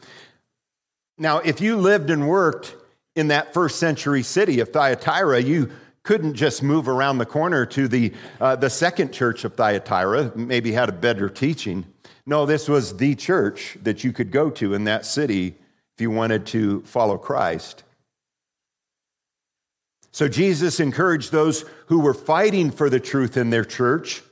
Now, 1.22 1.38
if 1.38 1.62
you 1.62 1.78
lived 1.78 2.10
and 2.10 2.28
worked 2.28 2.76
in 3.16 3.28
that 3.28 3.54
first 3.54 3.78
century 3.78 4.24
city 4.24 4.60
of 4.60 4.70
Thyatira, 4.70 5.40
you 5.40 5.70
couldn't 6.02 6.34
just 6.34 6.64
move 6.64 6.88
around 6.88 7.20
the 7.20 7.28
corner 7.28 7.64
to 7.68 7.88
the, 7.88 8.12
uh, 8.40 8.56
the 8.56 8.72
second 8.72 9.14
church 9.14 9.46
of 9.46 9.54
Thyatira, 9.54 10.32
maybe 10.36 10.72
had 10.72 10.90
a 10.90 10.94
better 10.94 11.30
teaching. 11.30 11.86
No, 12.26 12.48
this 12.48 12.68
was 12.68 12.98
the 12.98 13.14
church 13.14 13.78
that 13.84 14.04
you 14.04 14.12
could 14.12 14.32
go 14.32 14.50
to 14.50 14.74
in 14.74 14.86
that 14.86 15.06
city 15.06 15.50
if 15.96 16.02
you 16.02 16.10
wanted 16.10 16.48
to 16.48 16.82
follow 16.86 17.20
Christ. 17.20 17.84
So 20.10 20.28
Jesus 20.28 20.80
encouraged 20.80 21.32
those 21.32 21.66
who 21.86 22.00
were 22.00 22.16
fighting 22.16 22.72
for 22.72 22.90
the 22.90 23.00
truth 23.00 23.38
in 23.38 23.52
their 23.52 23.64
church 23.64 24.24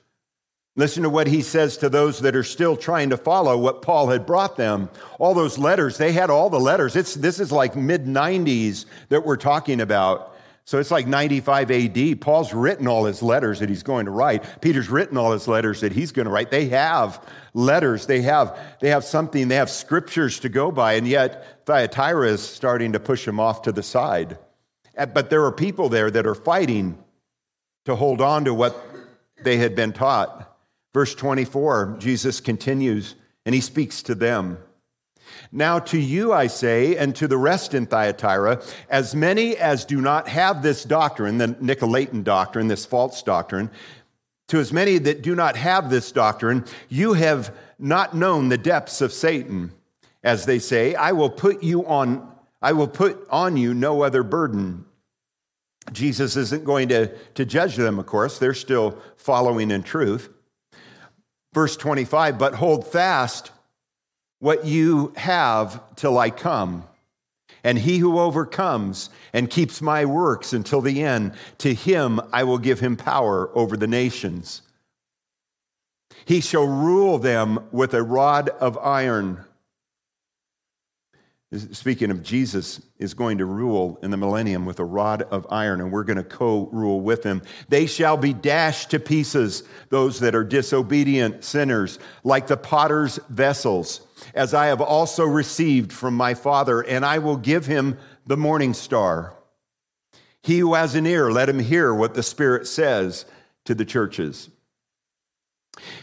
Listen 0.80 1.04
to 1.04 1.10
what 1.10 1.28
he 1.28 1.42
says 1.42 1.76
to 1.76 1.90
those 1.90 2.22
that 2.22 2.38
are 2.38 2.44
still 2.44 2.78
trying 2.78 3.10
to 3.10 3.18
follow 3.18 3.58
what 3.58 3.82
Paul 3.82 4.08
had 4.08 4.26
brought 4.26 4.56
them. 4.56 4.90
All 5.20 5.34
those 5.34 5.58
letters, 5.58 5.98
they 5.98 6.14
had 6.14 6.30
all 6.30 6.50
the 6.50 6.58
letters. 6.58 6.96
It's, 6.96 7.16
this 7.16 7.42
is 7.42 7.52
like 7.52 7.76
mid 7.76 8.06
90s 8.06 8.86
that 9.10 9.26
we're 9.26 9.36
talking 9.36 9.82
about. 9.82 10.38
So 10.64 10.80
it's 10.80 10.90
like 10.90 11.06
95 11.06 11.70
AD. 11.70 12.22
Paul's 12.22 12.54
written 12.54 12.88
all 12.88 13.04
his 13.04 13.22
letters 13.22 13.60
that 13.60 13.68
he's 13.68 13.84
going 13.84 14.06
to 14.06 14.12
write. 14.12 14.62
Peter's 14.62 14.90
written 14.90 15.18
all 15.18 15.34
his 15.34 15.50
letters 15.50 15.82
that 15.82 15.92
he's 15.92 16.14
going 16.14 16.28
to 16.28 16.32
write. 16.32 16.50
They 16.50 16.70
have 16.70 17.28
letters. 17.54 18.06
They 18.06 18.22
have, 18.22 18.58
they 18.80 18.88
have 18.88 19.04
something. 19.04 19.50
They 19.50 19.56
have 19.56 19.70
scriptures 19.70 20.40
to 20.40 20.48
go 20.48 20.72
by. 20.72 20.94
And 20.94 21.06
yet 21.06 21.66
Thyatira 21.66 22.30
is 22.30 22.42
starting 22.42 22.94
to 22.94 23.02
push 23.02 23.26
them 23.26 23.38
off 23.38 23.64
to 23.64 23.74
the 23.74 23.84
side. 23.84 24.38
Uh, 24.98 25.08
but 25.08 25.30
there 25.30 25.44
are 25.44 25.52
people 25.52 25.90
there 25.90 26.10
that 26.10 26.26
are 26.26 26.36
fighting 26.36 26.98
to 27.84 27.98
hold 27.98 28.22
on 28.22 28.46
to 28.46 28.54
what 28.54 28.82
they 29.44 29.58
had 29.58 29.76
been 29.76 29.92
taught. 29.92 30.49
Verse 30.94 31.14
24, 31.16 31.98
Jesus 32.00 32.40
continues 32.40 33.16
and 33.46 33.54
he 33.54 33.62
speaks 33.62 34.02
to 34.04 34.16
them. 34.16 34.58
Now, 35.52 35.80
to 35.80 36.00
you 36.00 36.34
I 36.34 36.48
say, 36.48 36.98
and 36.98 37.16
to 37.16 37.28
the 37.28 37.38
rest 37.38 37.74
in 37.74 37.86
Thyatira, 37.86 38.62
as 38.90 39.16
many 39.16 39.56
as 39.58 39.86
do 39.86 40.02
not 40.02 40.28
have 40.28 40.62
this 40.62 40.84
doctrine, 40.84 41.38
the 41.38 41.50
Nicolaitan 41.50 42.24
doctrine, 42.24 42.68
this 42.68 42.86
false 42.86 43.22
doctrine, 43.22 43.70
to 44.48 44.58
as 44.58 44.74
many 44.74 44.98
that 44.98 45.22
do 45.22 45.36
not 45.36 45.56
have 45.56 45.90
this 45.90 46.12
doctrine, 46.12 46.66
you 46.90 47.14
have 47.14 47.56
not 47.78 48.16
known 48.16 48.50
the 48.50 48.58
depths 48.58 49.02
of 49.02 49.14
Satan. 49.14 49.72
As 50.24 50.46
they 50.46 50.60
say, 50.60 50.96
I 50.96 51.12
will 51.12 51.30
put 51.30 51.64
you 51.64 51.86
on, 51.86 52.28
I 52.62 52.74
will 52.74 52.88
put 52.88 53.26
on 53.30 53.56
you 53.56 53.74
no 53.74 54.02
other 54.02 54.24
burden. 54.24 54.86
Jesus 55.92 56.36
isn't 56.36 56.66
going 56.66 56.90
to, 56.90 57.16
to 57.36 57.46
judge 57.46 57.76
them, 57.76 58.00
of 58.00 58.06
course. 58.06 58.38
They're 58.38 58.54
still 58.54 58.98
following 59.16 59.72
in 59.72 59.84
truth. 59.84 60.30
Verse 61.54 61.76
25, 61.76 62.38
but 62.38 62.56
hold 62.56 62.86
fast 62.86 63.52
what 64.40 64.66
you 64.66 65.14
have 65.18 65.82
till 65.96 66.18
I 66.18 66.30
come. 66.30 66.84
And 67.64 67.78
he 67.80 67.98
who 67.98 68.20
overcomes 68.20 69.10
and 69.34 69.50
keeps 69.50 69.82
my 69.82 70.06
works 70.06 70.54
until 70.54 70.82
the 70.82 71.04
end, 71.04 71.34
to 71.58 71.74
him 71.74 72.22
I 72.32 72.44
will 72.44 72.58
give 72.58 72.80
him 72.80 72.96
power 72.96 73.50
over 73.58 73.76
the 73.76 73.88
nations. 73.88 74.62
He 76.26 76.42
shall 76.42 76.68
rule 76.68 77.18
them 77.18 77.68
with 77.72 77.94
a 77.94 78.04
rod 78.04 78.50
of 78.50 78.78
iron 78.78 79.44
speaking 81.52 82.12
of 82.12 82.22
Jesus, 82.22 82.80
is 83.00 83.16
going 83.16 83.40
to 83.40 83.46
rule 83.46 83.98
in 84.04 84.12
the 84.12 84.18
millennium 84.18 84.66
with 84.66 84.80
a 84.80 84.86
rod 84.86 85.24
of 85.24 85.48
iron, 85.50 85.82
and 85.82 85.92
we're 85.92 86.04
going 86.04 86.18
to 86.18 86.24
co 86.24 86.70
rule 86.72 87.02
with 87.02 87.24
him. 87.24 87.42
They 87.70 87.88
shall 87.88 88.18
be 88.18 88.34
dashed 88.34 88.92
to 88.92 89.00
pieces, 89.00 89.64
those 89.90 90.20
that 90.20 90.36
are 90.36 90.44
disobedient 90.44 91.44
sinners, 91.44 91.98
like 92.24 92.48
the 92.48 92.58
potter's 92.58 93.20
vessels, 93.30 94.02
as 94.36 94.54
I 94.54 94.68
have 94.68 94.82
also 94.82 95.26
received 95.26 95.92
from 95.92 96.14
my 96.14 96.36
Father, 96.36 96.82
and 96.82 97.04
I 97.04 97.18
will 97.18 97.38
give 97.38 97.66
him 97.66 97.98
the 98.28 98.38
morning 98.38 98.76
star. 98.76 99.36
He 100.44 100.60
who 100.60 100.76
has 100.76 100.94
an 100.94 101.08
ear, 101.08 101.32
let 101.32 101.50
him 101.50 101.60
hear 101.60 101.94
what 101.94 102.14
the 102.14 102.24
Spirit 102.24 102.68
says 102.68 103.26
to 103.66 103.74
the 103.74 103.86
churches. 103.86 104.50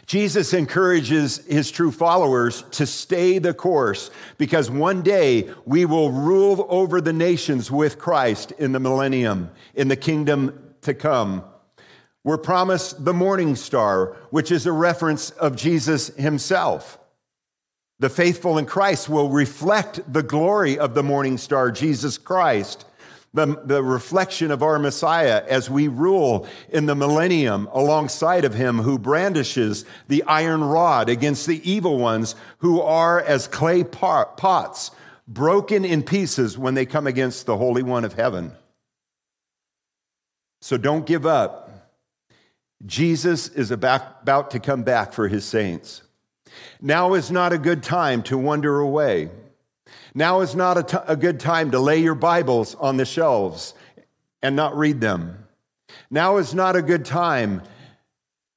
Jesus 0.07 0.53
encourages 0.53 1.39
his 1.47 1.71
true 1.71 1.91
followers 1.91 2.63
to 2.73 2.87
stay 2.87 3.39
the 3.39 3.55
course 3.55 4.11
because 4.39 4.71
one 4.71 5.03
day 5.03 5.51
we 5.65 5.85
will 5.85 6.11
rule 6.11 6.67
over 6.69 7.01
the 7.01 7.13
nations 7.13 7.71
with 7.71 7.99
Christ 7.99 8.53
in 8.53 8.73
the 8.73 8.81
millennium, 8.81 9.51
in 9.75 9.89
the 9.89 9.97
kingdom 9.97 10.75
to 10.83 10.95
come. 10.95 11.45
We're 12.25 12.39
promised 12.39 13.05
the 13.05 13.15
morning 13.15 13.57
star, 13.57 14.17
which 14.31 14.51
is 14.51 14.67
a 14.67 14.73
reference 14.73 15.31
of 15.31 15.57
Jesus 15.57 16.09
himself. 16.17 16.99
The 17.99 18.11
faithful 18.11 18.59
in 18.59 18.67
Christ 18.67 19.09
will 19.09 19.31
reflect 19.31 20.13
the 20.13 20.23
glory 20.23 20.79
of 20.79 20.95
the 20.95 21.03
morning 21.03 21.39
star, 21.39 21.71
Jesus 21.71 22.19
Christ 22.19 22.85
the, 23.37 23.61
the 23.65 23.83
reflection 23.83 24.51
of 24.51 24.63
our 24.63 24.79
Messiah 24.79 25.45
as 25.47 25.69
we 25.69 25.89
rule 25.89 26.49
in 26.71 26.87
the 26.87 26.95
millennium 26.95 27.69
alongside 27.71 28.47
of 28.47 28.55
him 28.55 28.79
who 28.79 28.99
brandishes 28.99 29.85
the 30.09 30.23
iron 30.23 30.65
rod 30.65 31.11
against 31.11 31.47
the 31.47 31.71
evil 31.71 31.99
ones 31.99 32.35
who 32.59 32.81
are 32.81 33.21
as 33.21 33.47
clay 33.47 33.85
pots, 33.85 34.91
broken 35.29 35.85
in 35.85 36.03
pieces 36.03 36.57
when 36.57 36.73
they 36.73 36.87
come 36.87 37.07
against 37.07 37.45
the 37.45 37.59
Holy 37.59 37.83
One 37.83 38.07
of 38.07 38.15
heaven. 38.15 38.53
So 40.63 40.79
don't 40.79 41.05
give 41.05 41.27
up. 41.27 41.93
Jesus 42.87 43.49
is 43.49 43.71
about, 43.71 44.23
about 44.23 44.51
to 44.53 44.61
come 44.61 44.83
back 44.83 45.13
for 45.13 45.29
his 45.29 45.45
saints. 45.45 46.03
Now 46.81 47.13
is 47.13 47.31
not 47.31 47.53
a 47.53 47.59
good 47.59 47.83
time 47.83 48.23
to 48.25 48.39
wander 48.39 48.81
away. 48.81 49.29
Now 50.17 50.41
is 50.41 50.55
not 50.55 50.79
a, 50.79 50.83
t- 50.83 50.97
a 51.07 51.15
good 51.15 51.39
time 51.39 51.73
to 51.73 51.79
lay 51.79 51.99
your 51.99 52.15
Bibles 52.15 52.75
on 52.75 52.97
the 52.97 53.05
shelves 53.05 53.75
and 54.41 54.57
not 54.57 54.75
read 54.75 54.99
them. 54.99 55.47
Now 56.11 56.39
is 56.39 56.55
not 56.55 56.75
a 56.75 56.81
good 56.81 57.05
time 57.05 57.61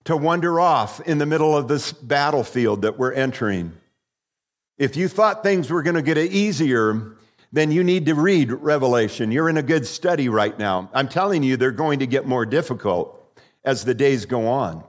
to 0.05 0.15
wander 0.15 0.57
off 0.57 1.01
in 1.01 1.17
the 1.17 1.25
middle 1.25 1.57
of 1.57 1.67
this 1.67 1.91
battlefield 1.91 2.83
that 2.83 2.97
we're 2.97 3.11
entering. 3.11 3.73
If 4.77 4.95
you 4.95 5.09
thought 5.09 5.43
things 5.43 5.69
were 5.69 5.83
going 5.83 5.97
to 5.97 6.01
get 6.01 6.17
easier, 6.17 7.17
then 7.51 7.73
you 7.73 7.83
need 7.83 8.05
to 8.05 8.15
read 8.15 8.53
Revelation. 8.53 9.29
You're 9.29 9.49
in 9.49 9.57
a 9.57 9.61
good 9.61 9.85
study 9.85 10.29
right 10.29 10.57
now. 10.57 10.89
I'm 10.93 11.09
telling 11.09 11.43
you, 11.43 11.57
they're 11.57 11.71
going 11.71 11.99
to 11.99 12.07
get 12.07 12.25
more 12.25 12.45
difficult 12.45 13.21
as 13.65 13.83
the 13.83 13.93
days 13.93 14.25
go 14.25 14.47
on. 14.47 14.85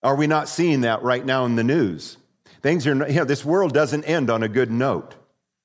Are 0.00 0.14
we 0.14 0.28
not 0.28 0.48
seeing 0.48 0.82
that 0.82 1.02
right 1.02 1.26
now 1.26 1.44
in 1.44 1.56
the 1.56 1.64
news? 1.64 2.18
Things 2.62 2.86
are, 2.86 2.94
you 3.08 3.16
know, 3.16 3.24
this 3.24 3.44
world 3.44 3.74
doesn't 3.74 4.04
end 4.04 4.30
on 4.30 4.44
a 4.44 4.48
good 4.48 4.70
note. 4.70 5.16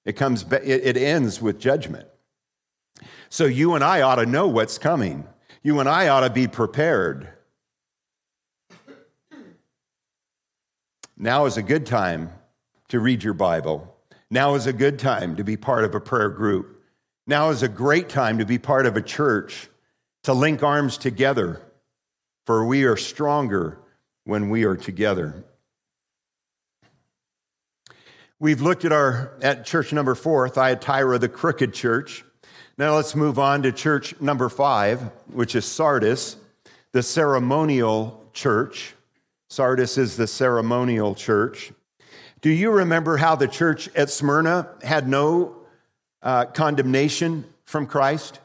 It 0.10 0.16
comes 0.16 0.44
it 0.51 0.98
ends 0.98 1.39
with 1.39 1.60
judgment. 1.60 2.08
So 3.30 3.46
you 3.46 3.75
and 3.75 3.84
I 3.84 4.01
ought 4.01 4.16
to 4.16 4.25
know 4.25 4.48
what's 4.48 4.80
coming. 4.80 5.28
You 5.62 5.80
and 5.80 5.88
I 5.88 6.08
ought 6.08 6.22
to 6.22 6.32
be 6.32 6.48
prepared. 6.48 7.30
Now 11.16 11.46
is 11.46 11.58
a 11.58 11.62
good 11.62 11.86
time 11.86 12.32
to 12.88 13.00
read 13.00 13.24
your 13.24 13.36
Bible. 13.36 13.96
Now 14.32 14.56
is 14.56 14.66
a 14.66 14.74
good 14.74 14.98
time 14.98 15.36
to 15.36 15.44
be 15.44 15.58
part 15.58 15.84
of 15.84 15.94
a 15.94 16.01
prayer 16.01 16.30
group. 16.30 16.82
Now 17.28 17.51
is 17.51 17.62
a 17.62 17.70
great 17.70 18.10
time 18.10 18.39
to 18.39 18.46
be 18.46 18.58
part 18.58 18.88
of 18.88 18.98
a 18.98 19.04
church, 19.04 19.70
to 20.24 20.34
link 20.34 20.63
arms 20.63 20.98
together, 20.98 21.62
for 22.48 22.66
we 22.66 22.84
are 22.86 22.98
stronger 22.98 23.78
when 24.24 24.50
we 24.50 24.63
are 24.63 24.75
together. 24.75 25.46
We've 28.41 28.62
looked 28.62 28.86
at 28.86 28.93
our 28.93 29.34
at 29.41 29.65
church 29.65 29.91
number 29.91 30.15
four, 30.15 30.48
Thyatira, 30.48 31.19
the 31.19 31.27
crooked 31.27 31.74
church. 31.74 32.24
Now 32.77 32.96
let's 32.96 33.13
move 33.13 33.38
on 33.38 33.63
to 33.63 33.74
church 33.74 34.15
number 34.22 34.48
five, 34.48 35.01
which 35.29 35.55
is 35.55 35.65
Sardis, 35.65 36.38
the 36.93 37.03
ceremonial 37.03 38.29
church. 38.31 38.96
Sardis 39.50 39.98
is 39.98 40.15
the 40.15 40.25
ceremonial 40.25 41.15
church. 41.15 41.74
Do 42.39 42.50
you 42.50 42.72
remember 42.72 43.17
how 43.17 43.36
the 43.36 43.48
church 43.50 43.89
at 43.93 44.10
Smyrna 44.10 44.69
had 44.84 45.10
no 45.10 45.58
uh, 46.24 46.46
condemnation 46.46 47.43
from 47.65 47.88
Christ? 47.88 48.39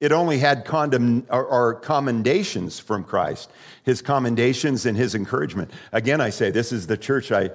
It 0.00 0.10
only 0.10 0.38
had 0.38 0.64
condemn, 0.64 1.24
or, 1.30 1.44
or 1.44 1.74
commendations 1.74 2.80
from 2.80 3.04
Christ, 3.04 3.48
his 3.84 4.02
commendations 4.02 4.86
and 4.86 4.96
his 4.96 5.14
encouragement. 5.14 5.70
Again, 5.92 6.20
I 6.20 6.30
say 6.30 6.50
this 6.50 6.72
is 6.72 6.88
the 6.88 6.96
church 6.96 7.30
I 7.30 7.50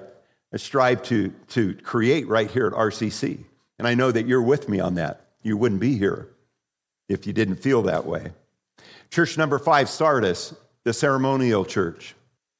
strive 0.58 1.02
to, 1.04 1.30
to 1.48 1.74
create 1.74 2.28
right 2.28 2.50
here 2.50 2.66
at 2.66 2.72
RCC. 2.72 3.44
And 3.78 3.88
I 3.88 3.94
know 3.94 4.10
that 4.10 4.26
you're 4.26 4.42
with 4.42 4.68
me 4.68 4.80
on 4.80 4.94
that. 4.94 5.28
You 5.42 5.56
wouldn't 5.56 5.80
be 5.80 5.98
here 5.98 6.28
if 7.08 7.26
you 7.26 7.32
didn't 7.32 7.56
feel 7.56 7.82
that 7.82 8.06
way. 8.06 8.32
Church 9.10 9.36
number 9.36 9.58
five, 9.58 9.88
Sardis, 9.88 10.54
the 10.84 10.92
ceremonial 10.92 11.64
church. 11.64 12.14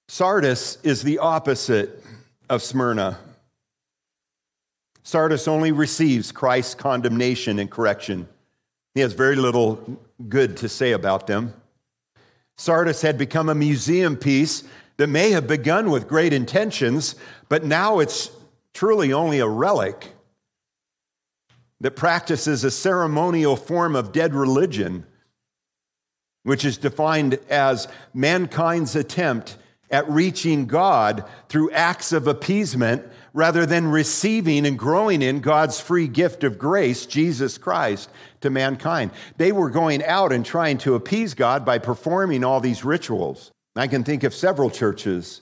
Sardis 0.08 0.78
is 0.82 1.02
the 1.02 1.18
opposite 1.18 2.02
of 2.48 2.62
Smyrna. 2.62 3.18
Sardis 5.02 5.48
only 5.48 5.72
receives 5.72 6.32
Christ's 6.32 6.74
condemnation 6.74 7.58
and 7.58 7.70
correction. 7.70 8.28
He 8.94 9.00
has 9.00 9.12
very 9.12 9.36
little 9.36 9.98
good 10.28 10.56
to 10.58 10.68
say 10.68 10.92
about 10.92 11.26
them. 11.26 11.52
Sardis 12.56 13.02
had 13.02 13.18
become 13.18 13.48
a 13.48 13.54
museum 13.54 14.16
piece 14.16 14.64
that 14.96 15.08
may 15.08 15.30
have 15.30 15.46
begun 15.46 15.90
with 15.90 16.08
great 16.08 16.32
intentions, 16.32 17.14
but 17.48 17.64
now 17.64 17.98
it's 17.98 18.30
truly 18.72 19.12
only 19.12 19.40
a 19.40 19.48
relic 19.48 20.12
that 21.80 21.96
practices 21.96 22.64
a 22.64 22.70
ceremonial 22.70 23.56
form 23.56 23.96
of 23.96 24.12
dead 24.12 24.34
religion, 24.34 25.04
which 26.44 26.64
is 26.64 26.78
defined 26.78 27.38
as 27.48 27.88
mankind's 28.12 28.96
attempt 28.96 29.56
at 29.90 30.08
reaching 30.08 30.66
God 30.66 31.24
through 31.48 31.70
acts 31.72 32.12
of 32.12 32.26
appeasement 32.26 33.04
rather 33.32 33.66
than 33.66 33.88
receiving 33.88 34.64
and 34.64 34.78
growing 34.78 35.20
in 35.20 35.40
God's 35.40 35.80
free 35.80 36.08
gift 36.08 36.44
of 36.44 36.58
grace, 36.58 37.04
Jesus 37.04 37.58
Christ, 37.58 38.08
to 38.40 38.48
mankind. 38.48 39.10
They 39.36 39.52
were 39.52 39.70
going 39.70 40.02
out 40.04 40.32
and 40.32 40.46
trying 40.46 40.78
to 40.78 40.94
appease 40.94 41.34
God 41.34 41.64
by 41.64 41.78
performing 41.78 42.44
all 42.44 42.60
these 42.60 42.84
rituals. 42.84 43.52
I 43.76 43.86
can 43.88 44.04
think 44.04 44.22
of 44.22 44.34
several 44.34 44.70
churches 44.70 45.40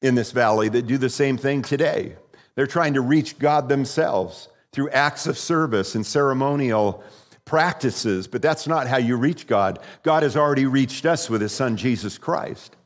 in 0.00 0.14
this 0.14 0.32
valley 0.32 0.68
that 0.70 0.86
do 0.86 0.98
the 0.98 1.10
same 1.10 1.36
thing 1.36 1.62
today. 1.62 2.16
They're 2.54 2.66
trying 2.66 2.94
to 2.94 3.00
reach 3.00 3.38
God 3.38 3.68
themselves 3.68 4.48
through 4.72 4.90
acts 4.90 5.26
of 5.26 5.38
service 5.38 5.94
and 5.94 6.04
ceremonial 6.04 7.02
practices, 7.44 8.26
but 8.26 8.42
that's 8.42 8.66
not 8.66 8.86
how 8.86 8.98
you 8.98 9.16
reach 9.16 9.46
God. 9.46 9.78
God 10.02 10.22
has 10.22 10.36
already 10.36 10.66
reached 10.66 11.06
us 11.06 11.30
with 11.30 11.40
his 11.40 11.52
son, 11.52 11.76
Jesus 11.76 12.18
Christ. 12.18 12.76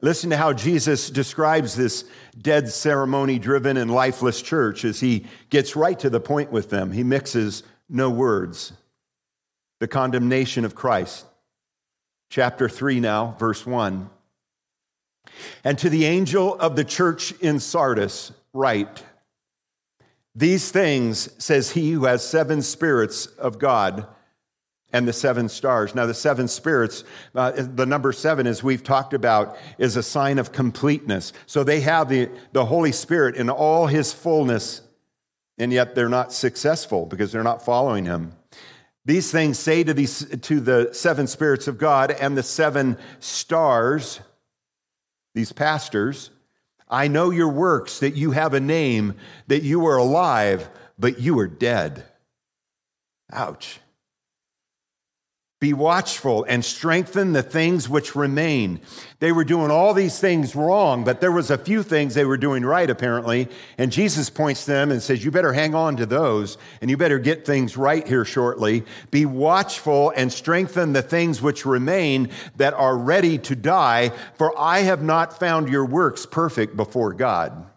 Listen 0.00 0.30
to 0.30 0.36
how 0.36 0.52
Jesus 0.52 1.08
describes 1.08 1.74
this 1.74 2.04
dead, 2.36 2.68
ceremony 2.68 3.38
driven, 3.38 3.76
and 3.76 3.90
lifeless 3.90 4.42
church 4.42 4.84
as 4.84 5.00
he 5.00 5.26
gets 5.48 5.76
right 5.76 5.98
to 6.00 6.10
the 6.10 6.20
point 6.20 6.52
with 6.52 6.70
them. 6.70 6.92
He 6.92 7.02
mixes 7.02 7.62
no 7.88 8.10
words. 8.10 8.72
The 9.80 9.88
condemnation 9.88 10.64
of 10.64 10.74
Christ 10.74 11.24
chapter 12.34 12.68
3 12.68 12.98
now, 12.98 13.36
verse 13.38 13.64
1. 13.64 14.10
And 15.62 15.78
to 15.78 15.88
the 15.88 16.04
angel 16.04 16.58
of 16.58 16.74
the 16.74 16.82
church 16.82 17.30
in 17.40 17.60
Sardis, 17.60 18.32
write, 18.52 19.04
These 20.34 20.72
things 20.72 21.30
says 21.38 21.70
he 21.70 21.92
who 21.92 22.06
has 22.06 22.28
seven 22.28 22.60
spirits 22.60 23.26
of 23.26 23.60
God 23.60 24.08
and 24.92 25.06
the 25.06 25.12
seven 25.12 25.48
stars. 25.48 25.94
Now, 25.94 26.06
the 26.06 26.14
seven 26.14 26.48
spirits, 26.48 27.04
uh, 27.36 27.52
the 27.52 27.86
number 27.86 28.10
seven, 28.10 28.48
as 28.48 28.64
we've 28.64 28.82
talked 28.82 29.14
about, 29.14 29.56
is 29.78 29.96
a 29.96 30.02
sign 30.02 30.40
of 30.40 30.50
completeness. 30.50 31.32
So 31.46 31.62
they 31.62 31.82
have 31.82 32.08
the, 32.08 32.28
the 32.50 32.64
Holy 32.64 32.90
Spirit 32.90 33.36
in 33.36 33.48
all 33.48 33.86
his 33.86 34.12
fullness, 34.12 34.80
and 35.56 35.72
yet 35.72 35.94
they're 35.94 36.08
not 36.08 36.32
successful 36.32 37.06
because 37.06 37.30
they're 37.30 37.44
not 37.44 37.64
following 37.64 38.06
him. 38.06 38.32
These 39.04 39.30
things 39.30 39.58
say 39.58 39.84
to, 39.84 39.92
these, 39.92 40.24
to 40.24 40.60
the 40.60 40.90
seven 40.92 41.26
spirits 41.26 41.68
of 41.68 41.78
God 41.78 42.10
and 42.10 42.36
the 42.36 42.42
seven 42.42 42.96
stars, 43.20 44.20
these 45.34 45.52
pastors, 45.52 46.30
I 46.88 47.08
know 47.08 47.30
your 47.30 47.48
works, 47.48 47.98
that 48.00 48.14
you 48.14 48.30
have 48.30 48.54
a 48.54 48.60
name, 48.60 49.14
that 49.48 49.62
you 49.62 49.86
are 49.86 49.96
alive, 49.96 50.70
but 50.98 51.18
you 51.20 51.38
are 51.38 51.48
dead. 51.48 52.04
Ouch. 53.32 53.80
Be 55.60 55.72
watchful 55.72 56.44
and 56.46 56.62
strengthen 56.62 57.32
the 57.32 57.42
things 57.42 57.88
which 57.88 58.14
remain. 58.14 58.80
They 59.20 59.32
were 59.32 59.44
doing 59.44 59.70
all 59.70 59.94
these 59.94 60.18
things 60.18 60.54
wrong, 60.54 61.04
but 61.04 61.20
there 61.20 61.32
was 61.32 61.50
a 61.50 61.56
few 61.56 61.82
things 61.82 62.12
they 62.14 62.26
were 62.26 62.36
doing 62.36 62.64
right, 62.64 62.90
apparently. 62.90 63.48
And 63.78 63.90
Jesus 63.90 64.28
points 64.28 64.64
to 64.64 64.72
them 64.72 64.90
and 64.90 65.02
says, 65.02 65.24
You 65.24 65.30
better 65.30 65.52
hang 65.54 65.74
on 65.74 65.96
to 65.96 66.06
those, 66.06 66.58
and 66.82 66.90
you 66.90 66.96
better 66.96 67.18
get 67.18 67.46
things 67.46 67.76
right 67.76 68.06
here 68.06 68.24
shortly. 68.26 68.84
Be 69.10 69.24
watchful 69.24 70.12
and 70.14 70.30
strengthen 70.30 70.92
the 70.92 71.02
things 71.02 71.40
which 71.40 71.64
remain 71.64 72.30
that 72.56 72.74
are 72.74 72.98
ready 72.98 73.38
to 73.38 73.56
die, 73.56 74.10
for 74.34 74.52
I 74.58 74.80
have 74.80 75.02
not 75.02 75.38
found 75.38 75.70
your 75.70 75.86
works 75.86 76.26
perfect 76.26 76.76
before 76.76 77.14
God. 77.14 77.70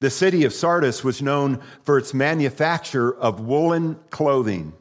The 0.00 0.10
city 0.10 0.44
of 0.44 0.52
Sardis 0.52 1.02
was 1.02 1.20
known 1.20 1.60
for 1.82 1.98
its 1.98 2.14
manufacture 2.14 3.12
of 3.12 3.40
woolen 3.40 3.98
clothing. 4.10 4.74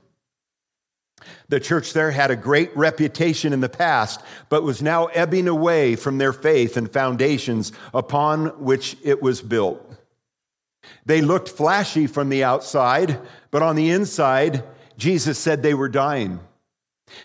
The 1.50 1.60
church 1.60 1.94
there 1.94 2.12
had 2.12 2.32
a 2.32 2.36
great 2.36 2.76
reputation 2.76 3.54
in 3.54 3.60
the 3.60 3.70
past, 3.70 4.22
but 4.50 4.64
was 4.64 4.82
now 4.82 5.08
ebbing 5.08 5.48
away 5.48 5.96
from 5.96 6.18
their 6.18 6.34
faith 6.34 6.78
and 6.78 6.92
foundations 6.92 7.72
upon 7.94 8.48
which 8.64 8.98
it 9.04 9.22
was 9.22 9.42
built. 9.42 9.86
They 11.06 11.22
looked 11.22 11.50
flashy 11.50 12.08
from 12.08 12.30
the 12.30 12.44
outside, 12.44 13.20
but 13.52 13.62
on 13.62 13.76
the 13.76 13.90
inside, 13.90 14.64
Jesus 14.98 15.38
said 15.38 15.62
they 15.62 15.74
were 15.74 15.90
dying. 15.90 16.40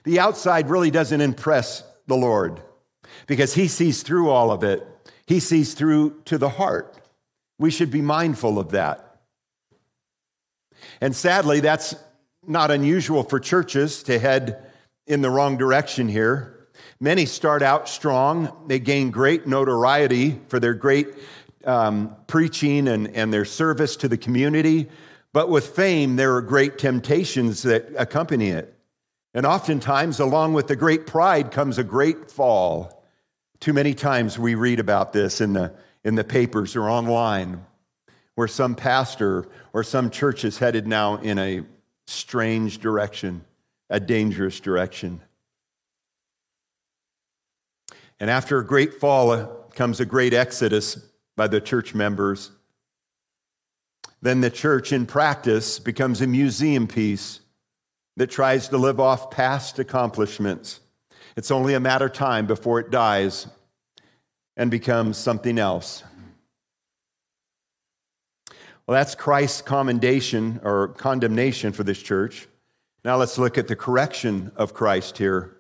The 0.05 0.21
outside 0.21 0.71
really 0.71 0.91
doesn't 0.91 1.21
impress 1.21 1.85
the 2.07 2.17
Lord 2.17 2.63
because 3.27 3.55
he 3.55 3.69
sees 3.69 4.03
through 4.03 4.31
all 4.31 4.51
of 4.51 4.65
it. 4.65 4.87
He 5.27 5.41
sees 5.41 5.75
through 5.75 6.23
to 6.27 6.39
the 6.39 6.49
heart. 6.49 6.99
We 7.59 7.71
should 7.71 7.91
be 7.91 8.03
mindful 8.03 8.59
of 8.59 8.71
that. 8.71 9.21
And 11.01 11.15
sadly, 11.15 11.61
that's 11.61 11.95
not 12.47 12.71
unusual 12.71 13.23
for 13.23 13.41
churches 13.41 14.03
to 14.05 14.19
head 14.19 14.65
in 15.07 15.23
the 15.23 15.31
wrong 15.31 15.57
direction 15.57 16.09
here. 16.09 16.69
Many 17.01 17.27
start 17.27 17.63
out 17.63 17.89
strong, 17.89 18.65
they 18.67 18.79
gain 18.79 19.11
great 19.11 19.47
notoriety 19.47 20.41
for 20.49 20.59
their 20.61 20.75
great 20.75 21.09
um, 21.65 22.15
preaching 22.27 22.89
and, 22.89 23.09
and 23.09 23.33
their 23.33 23.45
service 23.45 23.97
to 23.97 24.09
the 24.09 24.17
community. 24.17 24.89
But 25.33 25.49
with 25.49 25.69
fame, 25.69 26.17
there 26.17 26.37
are 26.37 26.43
great 26.43 26.79
temptations 26.79 27.63
that 27.63 27.93
accompany 27.97 28.51
it. 28.51 28.75
And 29.35 29.45
oftentimes, 29.45 30.21
along 30.21 30.53
with 30.53 30.69
the 30.69 30.77
great 30.77 31.07
pride, 31.07 31.51
comes 31.51 31.77
a 31.77 31.85
great 31.85 32.31
fall. 32.31 33.05
Too 33.59 33.73
many 33.73 33.95
times 33.95 34.39
we 34.39 34.55
read 34.55 34.79
about 34.79 35.13
this 35.13 35.41
in 35.41 35.53
the, 35.55 35.75
in 36.05 36.15
the 36.15 36.23
papers 36.23 36.77
or 36.77 36.89
online, 36.89 37.65
where 38.37 38.47
some 38.47 38.77
pastor 38.77 39.49
or 39.73 39.83
some 39.83 40.11
church 40.11 40.45
is 40.45 40.59
headed 40.59 40.87
now 40.87 41.17
in 41.17 41.39
a 41.39 41.63
strange 42.07 42.79
direction, 42.79 43.45
a 43.91 44.01
dangerous 44.01 44.61
direction. 44.61 45.21
And 48.21 48.31
after 48.31 48.59
a 48.59 48.67
great 48.67 48.95
fall 48.95 49.31
uh, 49.31 49.47
comes 49.75 50.01
a 50.01 50.07
great 50.07 50.33
exodus 50.33 50.97
by 51.37 51.49
the 51.49 51.61
church 51.61 51.95
members. 51.95 52.51
Then 54.23 54.41
the 54.41 54.51
church, 54.51 54.93
in 54.93 55.05
practice, 55.07 55.79
becomes 55.79 56.21
a 56.21 56.27
museum 56.27 56.87
piece 56.87 57.41
that 58.17 58.31
tries 58.31 58.69
to 58.69 58.79
live 58.79 59.01
off 59.01 59.31
past 59.31 59.79
accomplishments. 59.79 60.81
It's 61.37 61.51
only 61.51 61.75
a 61.75 61.81
matter 61.81 62.07
of 62.07 62.13
time 62.13 62.47
before 62.47 62.79
it 62.79 62.91
dies 62.91 63.47
and 64.57 64.71
becomes 64.71 65.19
something 65.19 65.59
else. 65.59 66.05
Well, 68.87 68.97
that's 68.97 69.15
Christ's 69.15 69.63
commendation 69.63 70.61
or 70.63 70.89
condemnation 70.89 71.73
for 71.73 71.85
this 71.85 72.03
church. 72.03 72.47
Now 73.05 73.17
let's 73.17 73.39
look 73.39 73.57
at 73.57 73.69
the 73.69 73.77
correction 73.77 74.53
of 74.57 74.75
Christ 74.75 75.19
here. 75.19 75.57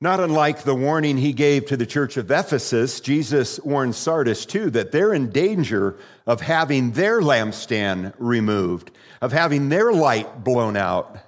Not 0.00 0.20
unlike 0.20 0.62
the 0.62 0.74
warning 0.74 1.18
he 1.18 1.34
gave 1.34 1.66
to 1.66 1.76
the 1.76 1.84
church 1.84 2.16
of 2.16 2.30
Ephesus, 2.30 3.00
Jesus 3.00 3.60
warned 3.60 3.94
Sardis 3.94 4.46
too 4.46 4.70
that 4.70 4.92
they're 4.92 5.12
in 5.12 5.30
danger 5.30 5.98
of 6.26 6.40
having 6.40 6.92
their 6.92 7.20
lampstand 7.20 8.14
removed, 8.18 8.92
of 9.20 9.32
having 9.32 9.68
their 9.68 9.92
light 9.92 10.42
blown 10.42 10.76
out. 10.76 11.18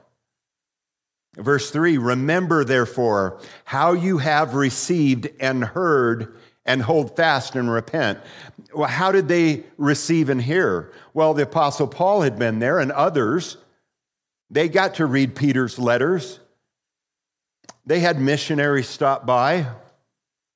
Verse 1.36 1.70
3 1.70 1.98
Remember, 1.98 2.64
therefore, 2.64 3.40
how 3.64 3.92
you 3.92 4.18
have 4.18 4.54
received 4.54 5.28
and 5.38 5.64
heard, 5.64 6.34
and 6.64 6.82
hold 6.82 7.16
fast 7.16 7.56
and 7.56 7.70
repent. 7.70 8.18
Well, 8.74 8.88
how 8.88 9.12
did 9.12 9.28
they 9.28 9.64
receive 9.76 10.28
and 10.28 10.40
hear? 10.40 10.92
Well, 11.14 11.34
the 11.34 11.42
Apostle 11.42 11.88
Paul 11.88 12.22
had 12.22 12.38
been 12.38 12.58
there, 12.58 12.78
and 12.78 12.92
others. 12.92 13.56
They 14.50 14.68
got 14.68 14.94
to 14.96 15.06
read 15.06 15.34
Peter's 15.34 15.78
letters. 15.78 16.38
They 17.84 18.00
had 18.00 18.20
missionaries 18.20 18.88
stop 18.88 19.26
by 19.26 19.66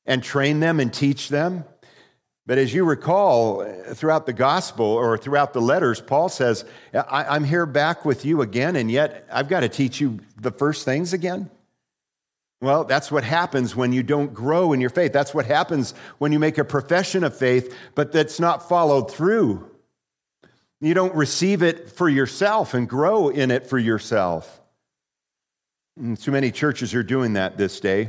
and 0.05 0.23
train 0.23 0.61
them 0.61 0.79
and 0.79 0.93
teach 0.93 1.29
them. 1.29 1.65
But 2.47 2.59
as 2.59 2.73
you 2.73 2.85
recall, 2.85 3.65
throughout 3.95 4.27
the 4.27 4.33
gospel 4.33 4.87
or 4.87 5.19
throughout 5.19 5.53
the 5.53 5.61
letters, 5.61 6.01
Paul 6.01 6.29
says, 6.29 6.65
I'm 6.95 7.43
here 7.43 7.67
back 7.67 8.05
with 8.05 8.25
you 8.25 8.43
again, 8.43 8.77
and 8.77 8.89
yet 8.89 9.27
I've 9.33 9.49
got 9.49 9.61
to 9.61 9.69
teach 9.69 10.01
you 10.01 10.21
the 10.41 10.53
first 10.53 10.85
things 10.85 11.13
again. 11.13 11.51
Well, 12.61 12.85
that's 12.85 13.13
what 13.13 13.23
happens 13.23 13.77
when 13.77 13.93
you 13.93 14.03
don't 14.03 14.33
grow 14.33 14.73
in 14.73 14.81
your 14.81 14.91
faith. 14.91 15.13
That's 15.13 15.35
what 15.35 15.47
happens 15.47 15.93
when 16.19 16.33
you 16.33 16.39
make 16.39 16.57
a 16.57 16.65
profession 16.65 17.23
of 17.23 17.37
faith, 17.37 17.77
but 17.95 18.13
that's 18.13 18.41
not 18.41 18.69
followed 18.69 19.11
through. 19.11 19.71
You 20.81 20.95
don't 20.95 21.15
receive 21.15 21.63
it 21.63 21.91
for 21.91 22.09
yourself 22.09 22.75
and 22.75 22.89
grow 22.89 23.29
in 23.29 23.51
it 23.51 23.67
for 23.67 23.79
yourself. 23.79 24.61
And 25.97 26.19
too 26.19 26.31
many 26.31 26.51
churches 26.51 26.95
are 26.95 27.03
doing 27.03 27.35
that 27.35 27.57
this 27.57 27.81
day. 27.81 28.09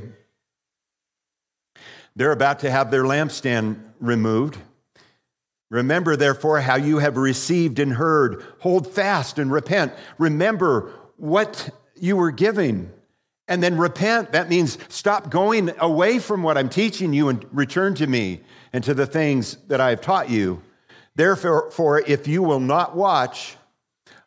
They're 2.15 2.31
about 2.31 2.59
to 2.59 2.71
have 2.71 2.89
their 2.89 3.03
lampstand 3.03 3.79
removed. 3.99 4.57
Remember, 5.69 6.15
therefore, 6.15 6.61
how 6.61 6.75
you 6.75 6.99
have 6.99 7.17
received 7.17 7.79
and 7.79 7.93
heard. 7.93 8.43
Hold 8.59 8.87
fast 8.87 9.37
and 9.37 9.51
repent. 9.51 9.93
Remember 10.17 10.91
what 11.17 11.69
you 11.95 12.15
were 12.15 12.31
giving 12.31 12.91
and 13.47 13.63
then 13.63 13.77
repent. 13.77 14.31
That 14.31 14.49
means 14.49 14.77
stop 14.89 15.29
going 15.29 15.71
away 15.79 16.19
from 16.19 16.43
what 16.43 16.57
I'm 16.57 16.69
teaching 16.69 17.13
you 17.13 17.29
and 17.29 17.45
return 17.51 17.95
to 17.95 18.07
me 18.07 18.41
and 18.73 18.83
to 18.83 18.93
the 18.93 19.05
things 19.05 19.57
that 19.67 19.81
I 19.81 19.91
have 19.91 20.01
taught 20.01 20.29
you. 20.29 20.61
Therefore, 21.15 22.03
if 22.05 22.27
you 22.27 22.43
will 22.43 22.59
not 22.59 22.95
watch, 22.95 23.55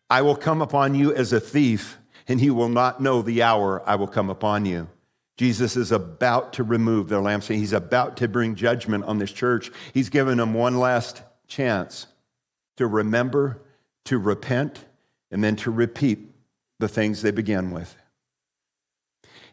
I 0.09 0.23
will 0.23 0.37
come 0.37 0.61
upon 0.61 0.95
you 0.95 1.15
as 1.15 1.33
a 1.33 1.41
thief 1.41 1.99
and 2.27 2.41
you 2.41 2.55
will 2.55 2.69
not 2.69 3.01
know 3.01 3.23
the 3.23 3.43
hour 3.43 3.83
I 3.87 3.97
will 3.97 4.07
come 4.07 4.31
upon 4.31 4.65
you. 4.65 4.89
Jesus 5.37 5.77
is 5.77 5.91
about 5.91 6.53
to 6.55 6.65
remove 6.65 7.09
their 7.09 7.21
lampstand. 7.21 7.57
He's 7.57 7.73
about 7.73 8.19
to 8.19 8.29
bring 8.29 8.55
judgment 8.55 9.05
on 9.05 9.19
this 9.19 9.33
church. 9.33 9.71
He's 9.95 10.11
given 10.11 10.39
them 10.39 10.53
one 10.53 10.79
last 10.79 11.23
chance 11.49 12.07
to 12.77 12.87
remember, 12.87 13.63
to 14.05 14.19
repent, 14.19 14.85
and 15.31 15.43
then 15.43 15.57
to 15.57 15.71
repeat 15.71 16.31
the 16.79 16.89
things 16.89 17.23
they 17.23 17.31
began 17.31 17.71
with. 17.71 17.97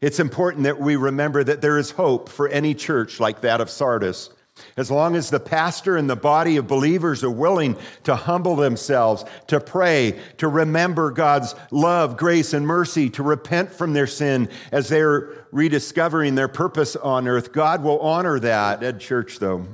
It's 0.02 0.20
important 0.20 0.64
that 0.64 0.80
we 0.80 0.96
remember 0.96 1.44
that 1.44 1.62
there 1.62 1.78
is 1.78 1.92
hope 1.92 2.30
for 2.30 2.48
any 2.48 2.74
church 2.74 3.20
like 3.20 3.42
that 3.42 3.62
of 3.62 3.70
Sardis 3.70 4.30
as 4.76 4.92
long 4.92 5.16
as 5.16 5.30
the 5.30 5.40
pastor 5.40 5.98
and 5.98 6.10
the 6.10 6.16
body 6.16 6.58
of 6.58 6.68
believers 6.68 7.24
are 7.24 7.32
willing 7.32 7.78
to 8.04 8.16
humble 8.16 8.56
themselves, 8.56 9.26
to 9.48 9.60
pray, 9.60 10.20
to 10.38 10.48
remember 10.48 11.12
God's 11.12 11.56
love, 11.72 12.18
grace, 12.18 12.54
and 12.54 12.66
mercy, 12.66 13.10
to 13.12 13.24
repent 13.24 13.72
from 13.72 13.94
their 13.94 14.08
sin 14.08 14.50
as 14.72 14.90
they're 14.90 15.46
rediscovering 15.52 16.36
their 16.36 16.48
purpose 16.48 16.96
on 16.96 17.28
earth, 17.28 17.52
God 17.52 17.84
will 17.84 18.00
honor 18.00 18.40
that 18.40 18.84
at 18.84 19.00
church, 19.00 19.40
though. 19.40 19.66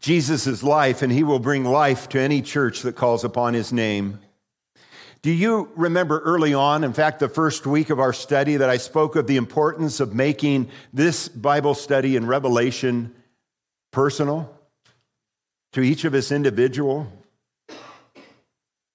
Jesus 0.00 0.46
is 0.46 0.62
life, 0.62 1.00
and 1.00 1.12
he 1.12 1.24
will 1.24 1.38
bring 1.38 1.64
life 1.64 2.08
to 2.10 2.20
any 2.20 2.42
church 2.42 2.82
that 2.82 2.96
calls 2.96 3.24
upon 3.24 3.54
his 3.54 3.72
name. 3.72 4.18
Do 5.24 5.32
you 5.32 5.70
remember 5.74 6.20
early 6.20 6.52
on, 6.52 6.84
in 6.84 6.92
fact, 6.92 7.18
the 7.18 7.30
first 7.30 7.66
week 7.66 7.88
of 7.88 7.98
our 7.98 8.12
study, 8.12 8.58
that 8.58 8.68
I 8.68 8.76
spoke 8.76 9.16
of 9.16 9.26
the 9.26 9.38
importance 9.38 9.98
of 10.00 10.14
making 10.14 10.68
this 10.92 11.28
Bible 11.28 11.72
study 11.72 12.14
in 12.14 12.26
Revelation 12.26 13.14
personal 13.90 14.54
to 15.72 15.80
each 15.80 16.04
of 16.04 16.12
us 16.12 16.30
individual? 16.30 17.10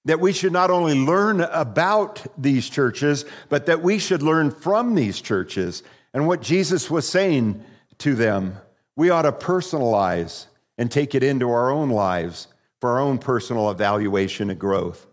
That 0.04 0.20
we 0.20 0.32
should 0.32 0.52
not 0.52 0.70
only 0.70 0.94
learn 0.94 1.40
about 1.40 2.24
these 2.40 2.70
churches, 2.70 3.24
but 3.48 3.66
that 3.66 3.82
we 3.82 3.98
should 3.98 4.22
learn 4.22 4.52
from 4.52 4.94
these 4.94 5.20
churches 5.20 5.82
and 6.14 6.28
what 6.28 6.42
Jesus 6.42 6.88
was 6.88 7.08
saying 7.08 7.64
to 7.98 8.14
them. 8.14 8.56
We 8.94 9.10
ought 9.10 9.22
to 9.22 9.32
personalize 9.32 10.46
and 10.78 10.92
take 10.92 11.16
it 11.16 11.24
into 11.24 11.50
our 11.50 11.72
own 11.72 11.90
lives 11.90 12.46
for 12.80 12.90
our 12.90 13.00
own 13.00 13.18
personal 13.18 13.68
evaluation 13.68 14.48
and 14.48 14.60
growth. 14.60 15.08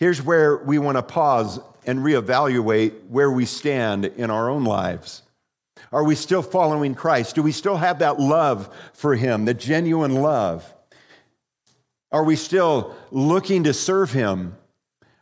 Here's 0.00 0.22
where 0.22 0.56
we 0.56 0.78
want 0.78 0.96
to 0.96 1.02
pause 1.02 1.60
and 1.86 1.98
reevaluate 1.98 3.06
where 3.08 3.30
we 3.30 3.44
stand 3.44 4.06
in 4.06 4.30
our 4.30 4.48
own 4.48 4.64
lives. 4.64 5.22
Are 5.92 6.04
we 6.04 6.14
still 6.14 6.42
following 6.42 6.94
Christ? 6.94 7.34
Do 7.34 7.42
we 7.42 7.52
still 7.52 7.76
have 7.76 7.98
that 7.98 8.18
love 8.18 8.74
for 8.94 9.14
Him, 9.14 9.44
the 9.44 9.52
genuine 9.52 10.14
love? 10.14 10.74
Are 12.10 12.24
we 12.24 12.34
still 12.34 12.96
looking 13.10 13.64
to 13.64 13.74
serve 13.74 14.12
Him? 14.12 14.56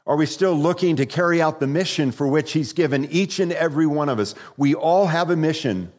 Are 0.06 0.16
we 0.16 0.26
still 0.26 0.54
looking 0.54 0.94
to 0.96 1.06
carry 1.06 1.42
out 1.42 1.58
the 1.58 1.66
mission 1.66 2.12
for 2.12 2.28
which 2.28 2.52
He's 2.52 2.72
given 2.72 3.04
each 3.06 3.40
and 3.40 3.52
every 3.52 3.86
one 3.86 4.08
of 4.08 4.20
us? 4.20 4.36
We 4.56 4.76
all 4.76 5.08
have 5.08 5.28
a 5.28 5.36
mission 5.36 5.92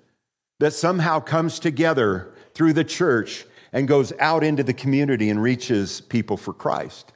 that 0.59 0.71
somehow 0.71 1.19
comes 1.19 1.59
together 1.59 2.33
through 2.53 2.73
the 2.73 2.85
church 2.85 3.45
and 3.73 3.89
goes 3.89 4.13
out 4.19 4.43
into 4.43 4.63
the 4.63 4.73
community 4.73 5.29
and 5.29 5.41
reaches 5.41 5.99
people 5.99 6.37
for 6.37 6.53
Christ. 6.53 7.11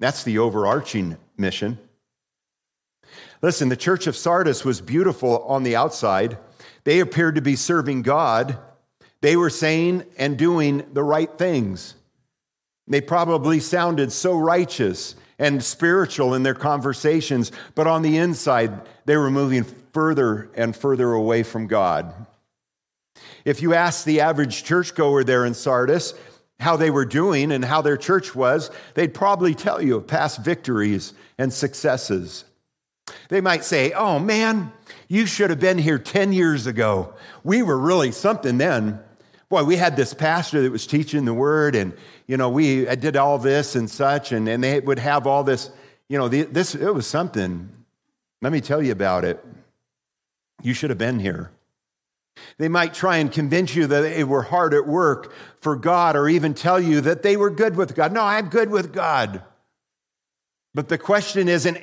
That's 0.00 0.22
the 0.22 0.38
overarching 0.38 1.16
mission. 1.36 1.78
Listen, 3.42 3.68
the 3.68 3.76
church 3.76 4.06
of 4.06 4.16
Sardis 4.16 4.64
was 4.64 4.80
beautiful 4.80 5.42
on 5.44 5.62
the 5.62 5.76
outside. 5.76 6.38
They 6.84 7.00
appeared 7.00 7.36
to 7.36 7.42
be 7.42 7.56
serving 7.56 8.02
God. 8.02 8.58
They 9.20 9.36
were 9.36 9.50
saying 9.50 10.04
and 10.16 10.36
doing 10.36 10.84
the 10.92 11.02
right 11.02 11.30
things. 11.38 11.94
They 12.86 13.00
probably 13.00 13.60
sounded 13.60 14.12
so 14.12 14.36
righteous 14.36 15.14
and 15.38 15.62
spiritual 15.62 16.34
in 16.34 16.42
their 16.42 16.54
conversations, 16.54 17.52
but 17.74 17.86
on 17.86 18.02
the 18.02 18.16
inside, 18.16 18.80
they 19.04 19.16
were 19.16 19.30
moving 19.30 19.64
further 19.92 20.50
and 20.54 20.74
further 20.74 21.12
away 21.12 21.42
from 21.42 21.66
God. 21.66 22.26
If 23.44 23.62
you 23.62 23.74
ask 23.74 24.04
the 24.04 24.20
average 24.20 24.64
churchgoer 24.64 25.24
there 25.24 25.44
in 25.44 25.54
Sardis, 25.54 26.14
how 26.60 26.76
they 26.76 26.90
were 26.90 27.04
doing 27.04 27.52
and 27.52 27.64
how 27.64 27.82
their 27.82 27.96
church 27.96 28.34
was, 28.34 28.70
they'd 28.94 29.14
probably 29.14 29.54
tell 29.54 29.80
you 29.80 29.96
of 29.96 30.06
past 30.06 30.42
victories 30.42 31.14
and 31.38 31.52
successes. 31.52 32.44
They 33.28 33.40
might 33.40 33.64
say, 33.64 33.92
Oh 33.92 34.18
man, 34.18 34.72
you 35.08 35.26
should 35.26 35.50
have 35.50 35.60
been 35.60 35.78
here 35.78 35.98
10 35.98 36.32
years 36.32 36.66
ago. 36.66 37.14
We 37.44 37.62
were 37.62 37.78
really 37.78 38.12
something 38.12 38.58
then. 38.58 39.00
Boy, 39.48 39.64
we 39.64 39.76
had 39.76 39.96
this 39.96 40.12
pastor 40.12 40.62
that 40.62 40.70
was 40.70 40.86
teaching 40.86 41.24
the 41.24 41.32
word, 41.32 41.74
and 41.74 41.94
you 42.26 42.36
know, 42.36 42.50
we 42.50 42.84
did 42.96 43.16
all 43.16 43.38
this 43.38 43.76
and 43.76 43.88
such, 43.88 44.32
and, 44.32 44.46
and 44.46 44.62
they 44.62 44.78
would 44.80 44.98
have 44.98 45.26
all 45.26 45.42
this, 45.42 45.70
you 46.10 46.18
know, 46.18 46.28
this 46.28 46.74
it 46.74 46.94
was 46.94 47.06
something. 47.06 47.70
Let 48.42 48.52
me 48.52 48.60
tell 48.60 48.82
you 48.82 48.92
about 48.92 49.24
it. 49.24 49.42
You 50.62 50.74
should 50.74 50.90
have 50.90 50.98
been 50.98 51.18
here. 51.18 51.50
They 52.58 52.68
might 52.68 52.94
try 52.94 53.18
and 53.18 53.30
convince 53.30 53.74
you 53.74 53.86
that 53.86 54.00
they 54.00 54.24
were 54.24 54.42
hard 54.42 54.74
at 54.74 54.86
work 54.86 55.32
for 55.60 55.76
God 55.76 56.16
or 56.16 56.28
even 56.28 56.54
tell 56.54 56.80
you 56.80 57.00
that 57.02 57.22
they 57.22 57.36
were 57.36 57.50
good 57.50 57.76
with 57.76 57.94
God. 57.94 58.12
No, 58.12 58.22
I'm 58.22 58.48
good 58.48 58.70
with 58.70 58.92
God. 58.92 59.42
But 60.74 60.88
the 60.88 60.98
question 60.98 61.48
isn't, 61.48 61.76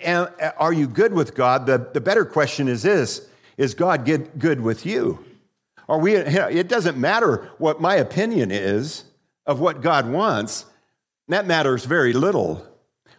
are 0.58 0.74
you 0.74 0.88
good 0.88 1.14
with 1.14 1.36
God? 1.36 1.66
The, 1.66 1.90
the 1.94 2.02
better 2.02 2.26
question 2.26 2.68
is 2.68 2.84
this 2.84 3.28
Is 3.58 3.74
God 3.74 4.06
good 4.06 4.62
with 4.62 4.86
you? 4.86 5.26
Are 5.88 6.00
we, 6.00 6.16
it 6.16 6.68
doesn't 6.68 6.98
matter 6.98 7.50
what 7.58 7.80
my 7.80 7.96
opinion 7.96 8.52
is 8.52 9.04
of 9.46 9.60
what 9.60 9.82
God 9.82 10.10
wants, 10.10 10.66
that 11.28 11.46
matters 11.46 11.86
very 11.86 12.14
little. 12.14 12.66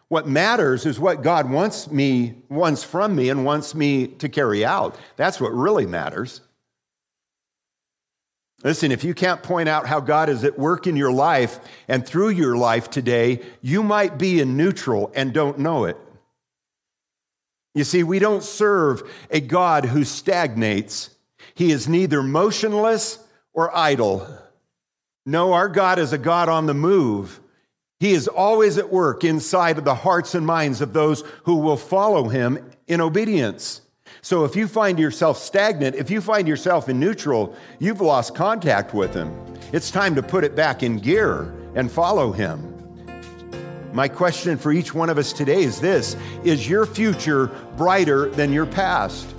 What 0.08 0.28
matters 0.28 0.86
is 0.86 1.00
what 1.00 1.22
God 1.22 1.50
wants 1.50 1.90
me, 1.90 2.34
wants 2.48 2.84
from 2.84 3.16
me, 3.16 3.28
and 3.28 3.44
wants 3.44 3.74
me 3.74 4.06
to 4.06 4.28
carry 4.28 4.64
out. 4.64 4.96
That's 5.16 5.40
what 5.40 5.52
really 5.52 5.86
matters. 5.86 6.40
Listen, 8.64 8.90
if 8.90 9.04
you 9.04 9.14
can't 9.14 9.42
point 9.42 9.68
out 9.68 9.86
how 9.86 10.00
God 10.00 10.28
is 10.28 10.42
at 10.42 10.58
work 10.58 10.86
in 10.86 10.96
your 10.96 11.12
life 11.12 11.60
and 11.88 12.06
through 12.06 12.30
your 12.30 12.56
life 12.56 12.90
today, 12.90 13.40
you 13.60 13.82
might 13.82 14.18
be 14.18 14.40
in 14.40 14.56
neutral 14.56 15.12
and 15.14 15.32
don't 15.32 15.58
know 15.58 15.84
it. 15.84 15.96
You 17.74 17.84
see, 17.84 18.02
we 18.02 18.18
don't 18.18 18.42
serve 18.42 19.02
a 19.30 19.40
God 19.40 19.84
who 19.84 20.02
stagnates. 20.04 21.10
He 21.54 21.70
is 21.70 21.86
neither 21.86 22.22
motionless 22.22 23.18
or 23.52 23.76
idle. 23.76 24.26
No, 25.26 25.52
our 25.52 25.68
God 25.68 25.98
is 25.98 26.12
a 26.12 26.18
God 26.18 26.48
on 26.48 26.66
the 26.66 26.74
move. 26.74 27.40
He 28.00 28.12
is 28.12 28.28
always 28.28 28.78
at 28.78 28.90
work 28.90 29.24
inside 29.24 29.76
of 29.76 29.84
the 29.84 29.94
hearts 29.94 30.34
and 30.34 30.46
minds 30.46 30.80
of 30.80 30.92
those 30.92 31.22
who 31.44 31.56
will 31.56 31.76
follow 31.76 32.28
him 32.28 32.70
in 32.86 33.00
obedience. 33.00 33.82
So 34.26 34.44
if 34.44 34.56
you 34.56 34.66
find 34.66 34.98
yourself 34.98 35.38
stagnant, 35.38 35.94
if 35.94 36.10
you 36.10 36.20
find 36.20 36.48
yourself 36.48 36.88
in 36.88 36.98
neutral, 36.98 37.54
you've 37.78 38.00
lost 38.00 38.34
contact 38.34 38.92
with 38.92 39.14
him. 39.14 39.32
It's 39.72 39.88
time 39.88 40.16
to 40.16 40.22
put 40.24 40.42
it 40.42 40.56
back 40.56 40.82
in 40.82 40.98
gear 40.98 41.54
and 41.76 41.88
follow 41.88 42.32
him. 42.32 42.74
My 43.92 44.08
question 44.08 44.58
for 44.58 44.72
each 44.72 44.92
one 44.92 45.10
of 45.10 45.16
us 45.16 45.32
today 45.32 45.62
is 45.62 45.80
this 45.80 46.16
Is 46.42 46.68
your 46.68 46.86
future 46.86 47.52
brighter 47.76 48.28
than 48.30 48.52
your 48.52 48.66
past? 48.66 49.32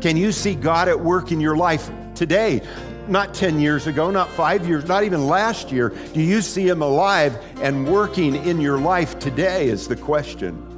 Can 0.00 0.16
you 0.16 0.30
see 0.30 0.54
God 0.54 0.86
at 0.86 1.00
work 1.00 1.32
in 1.32 1.40
your 1.40 1.56
life 1.56 1.90
today? 2.14 2.62
Not 3.08 3.34
10 3.34 3.58
years 3.58 3.88
ago, 3.88 4.08
not 4.12 4.30
five 4.30 4.68
years, 4.68 4.84
not 4.86 5.02
even 5.02 5.26
last 5.26 5.72
year. 5.72 5.88
Do 6.14 6.22
you 6.22 6.42
see 6.42 6.68
Him 6.68 6.80
alive 6.80 7.36
and 7.60 7.90
working 7.90 8.36
in 8.36 8.60
your 8.60 8.78
life 8.78 9.18
today? 9.18 9.66
Is 9.66 9.88
the 9.88 9.96
question. 9.96 10.69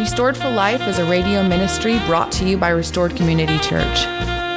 Restored 0.00 0.34
for 0.34 0.48
Life 0.48 0.88
is 0.88 0.98
a 0.98 1.04
radio 1.04 1.46
ministry 1.46 1.98
brought 2.06 2.32
to 2.32 2.48
you 2.48 2.56
by 2.56 2.70
Restored 2.70 3.14
Community 3.14 3.58
Church. 3.58 4.06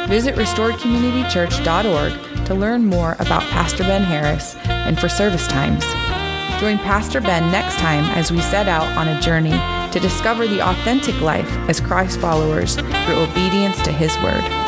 Visit 0.08 0.36
restoredcommunitychurch.org 0.36 2.46
to 2.46 2.56
learn 2.56 2.86
more 2.86 3.18
about 3.20 3.44
Pastor 3.52 3.84
Ben 3.84 4.04
Harris 4.04 4.56
and 4.68 4.98
for 4.98 5.10
service 5.10 5.46
times. 5.46 5.84
Join 6.62 6.78
Pastor 6.78 7.20
Ben 7.20 7.52
next 7.52 7.76
time 7.76 8.06
as 8.18 8.32
we 8.32 8.40
set 8.40 8.70
out 8.70 8.88
on 8.98 9.10
a 9.10 9.20
journey 9.20 9.60
to 9.92 10.00
discover 10.00 10.48
the 10.48 10.62
authentic 10.62 11.20
life 11.20 11.52
as 11.68 11.82
Christ 11.82 12.22
followers 12.22 12.78
through 12.78 13.20
obedience 13.20 13.82
to 13.82 13.92
his 13.92 14.16
word. 14.20 14.63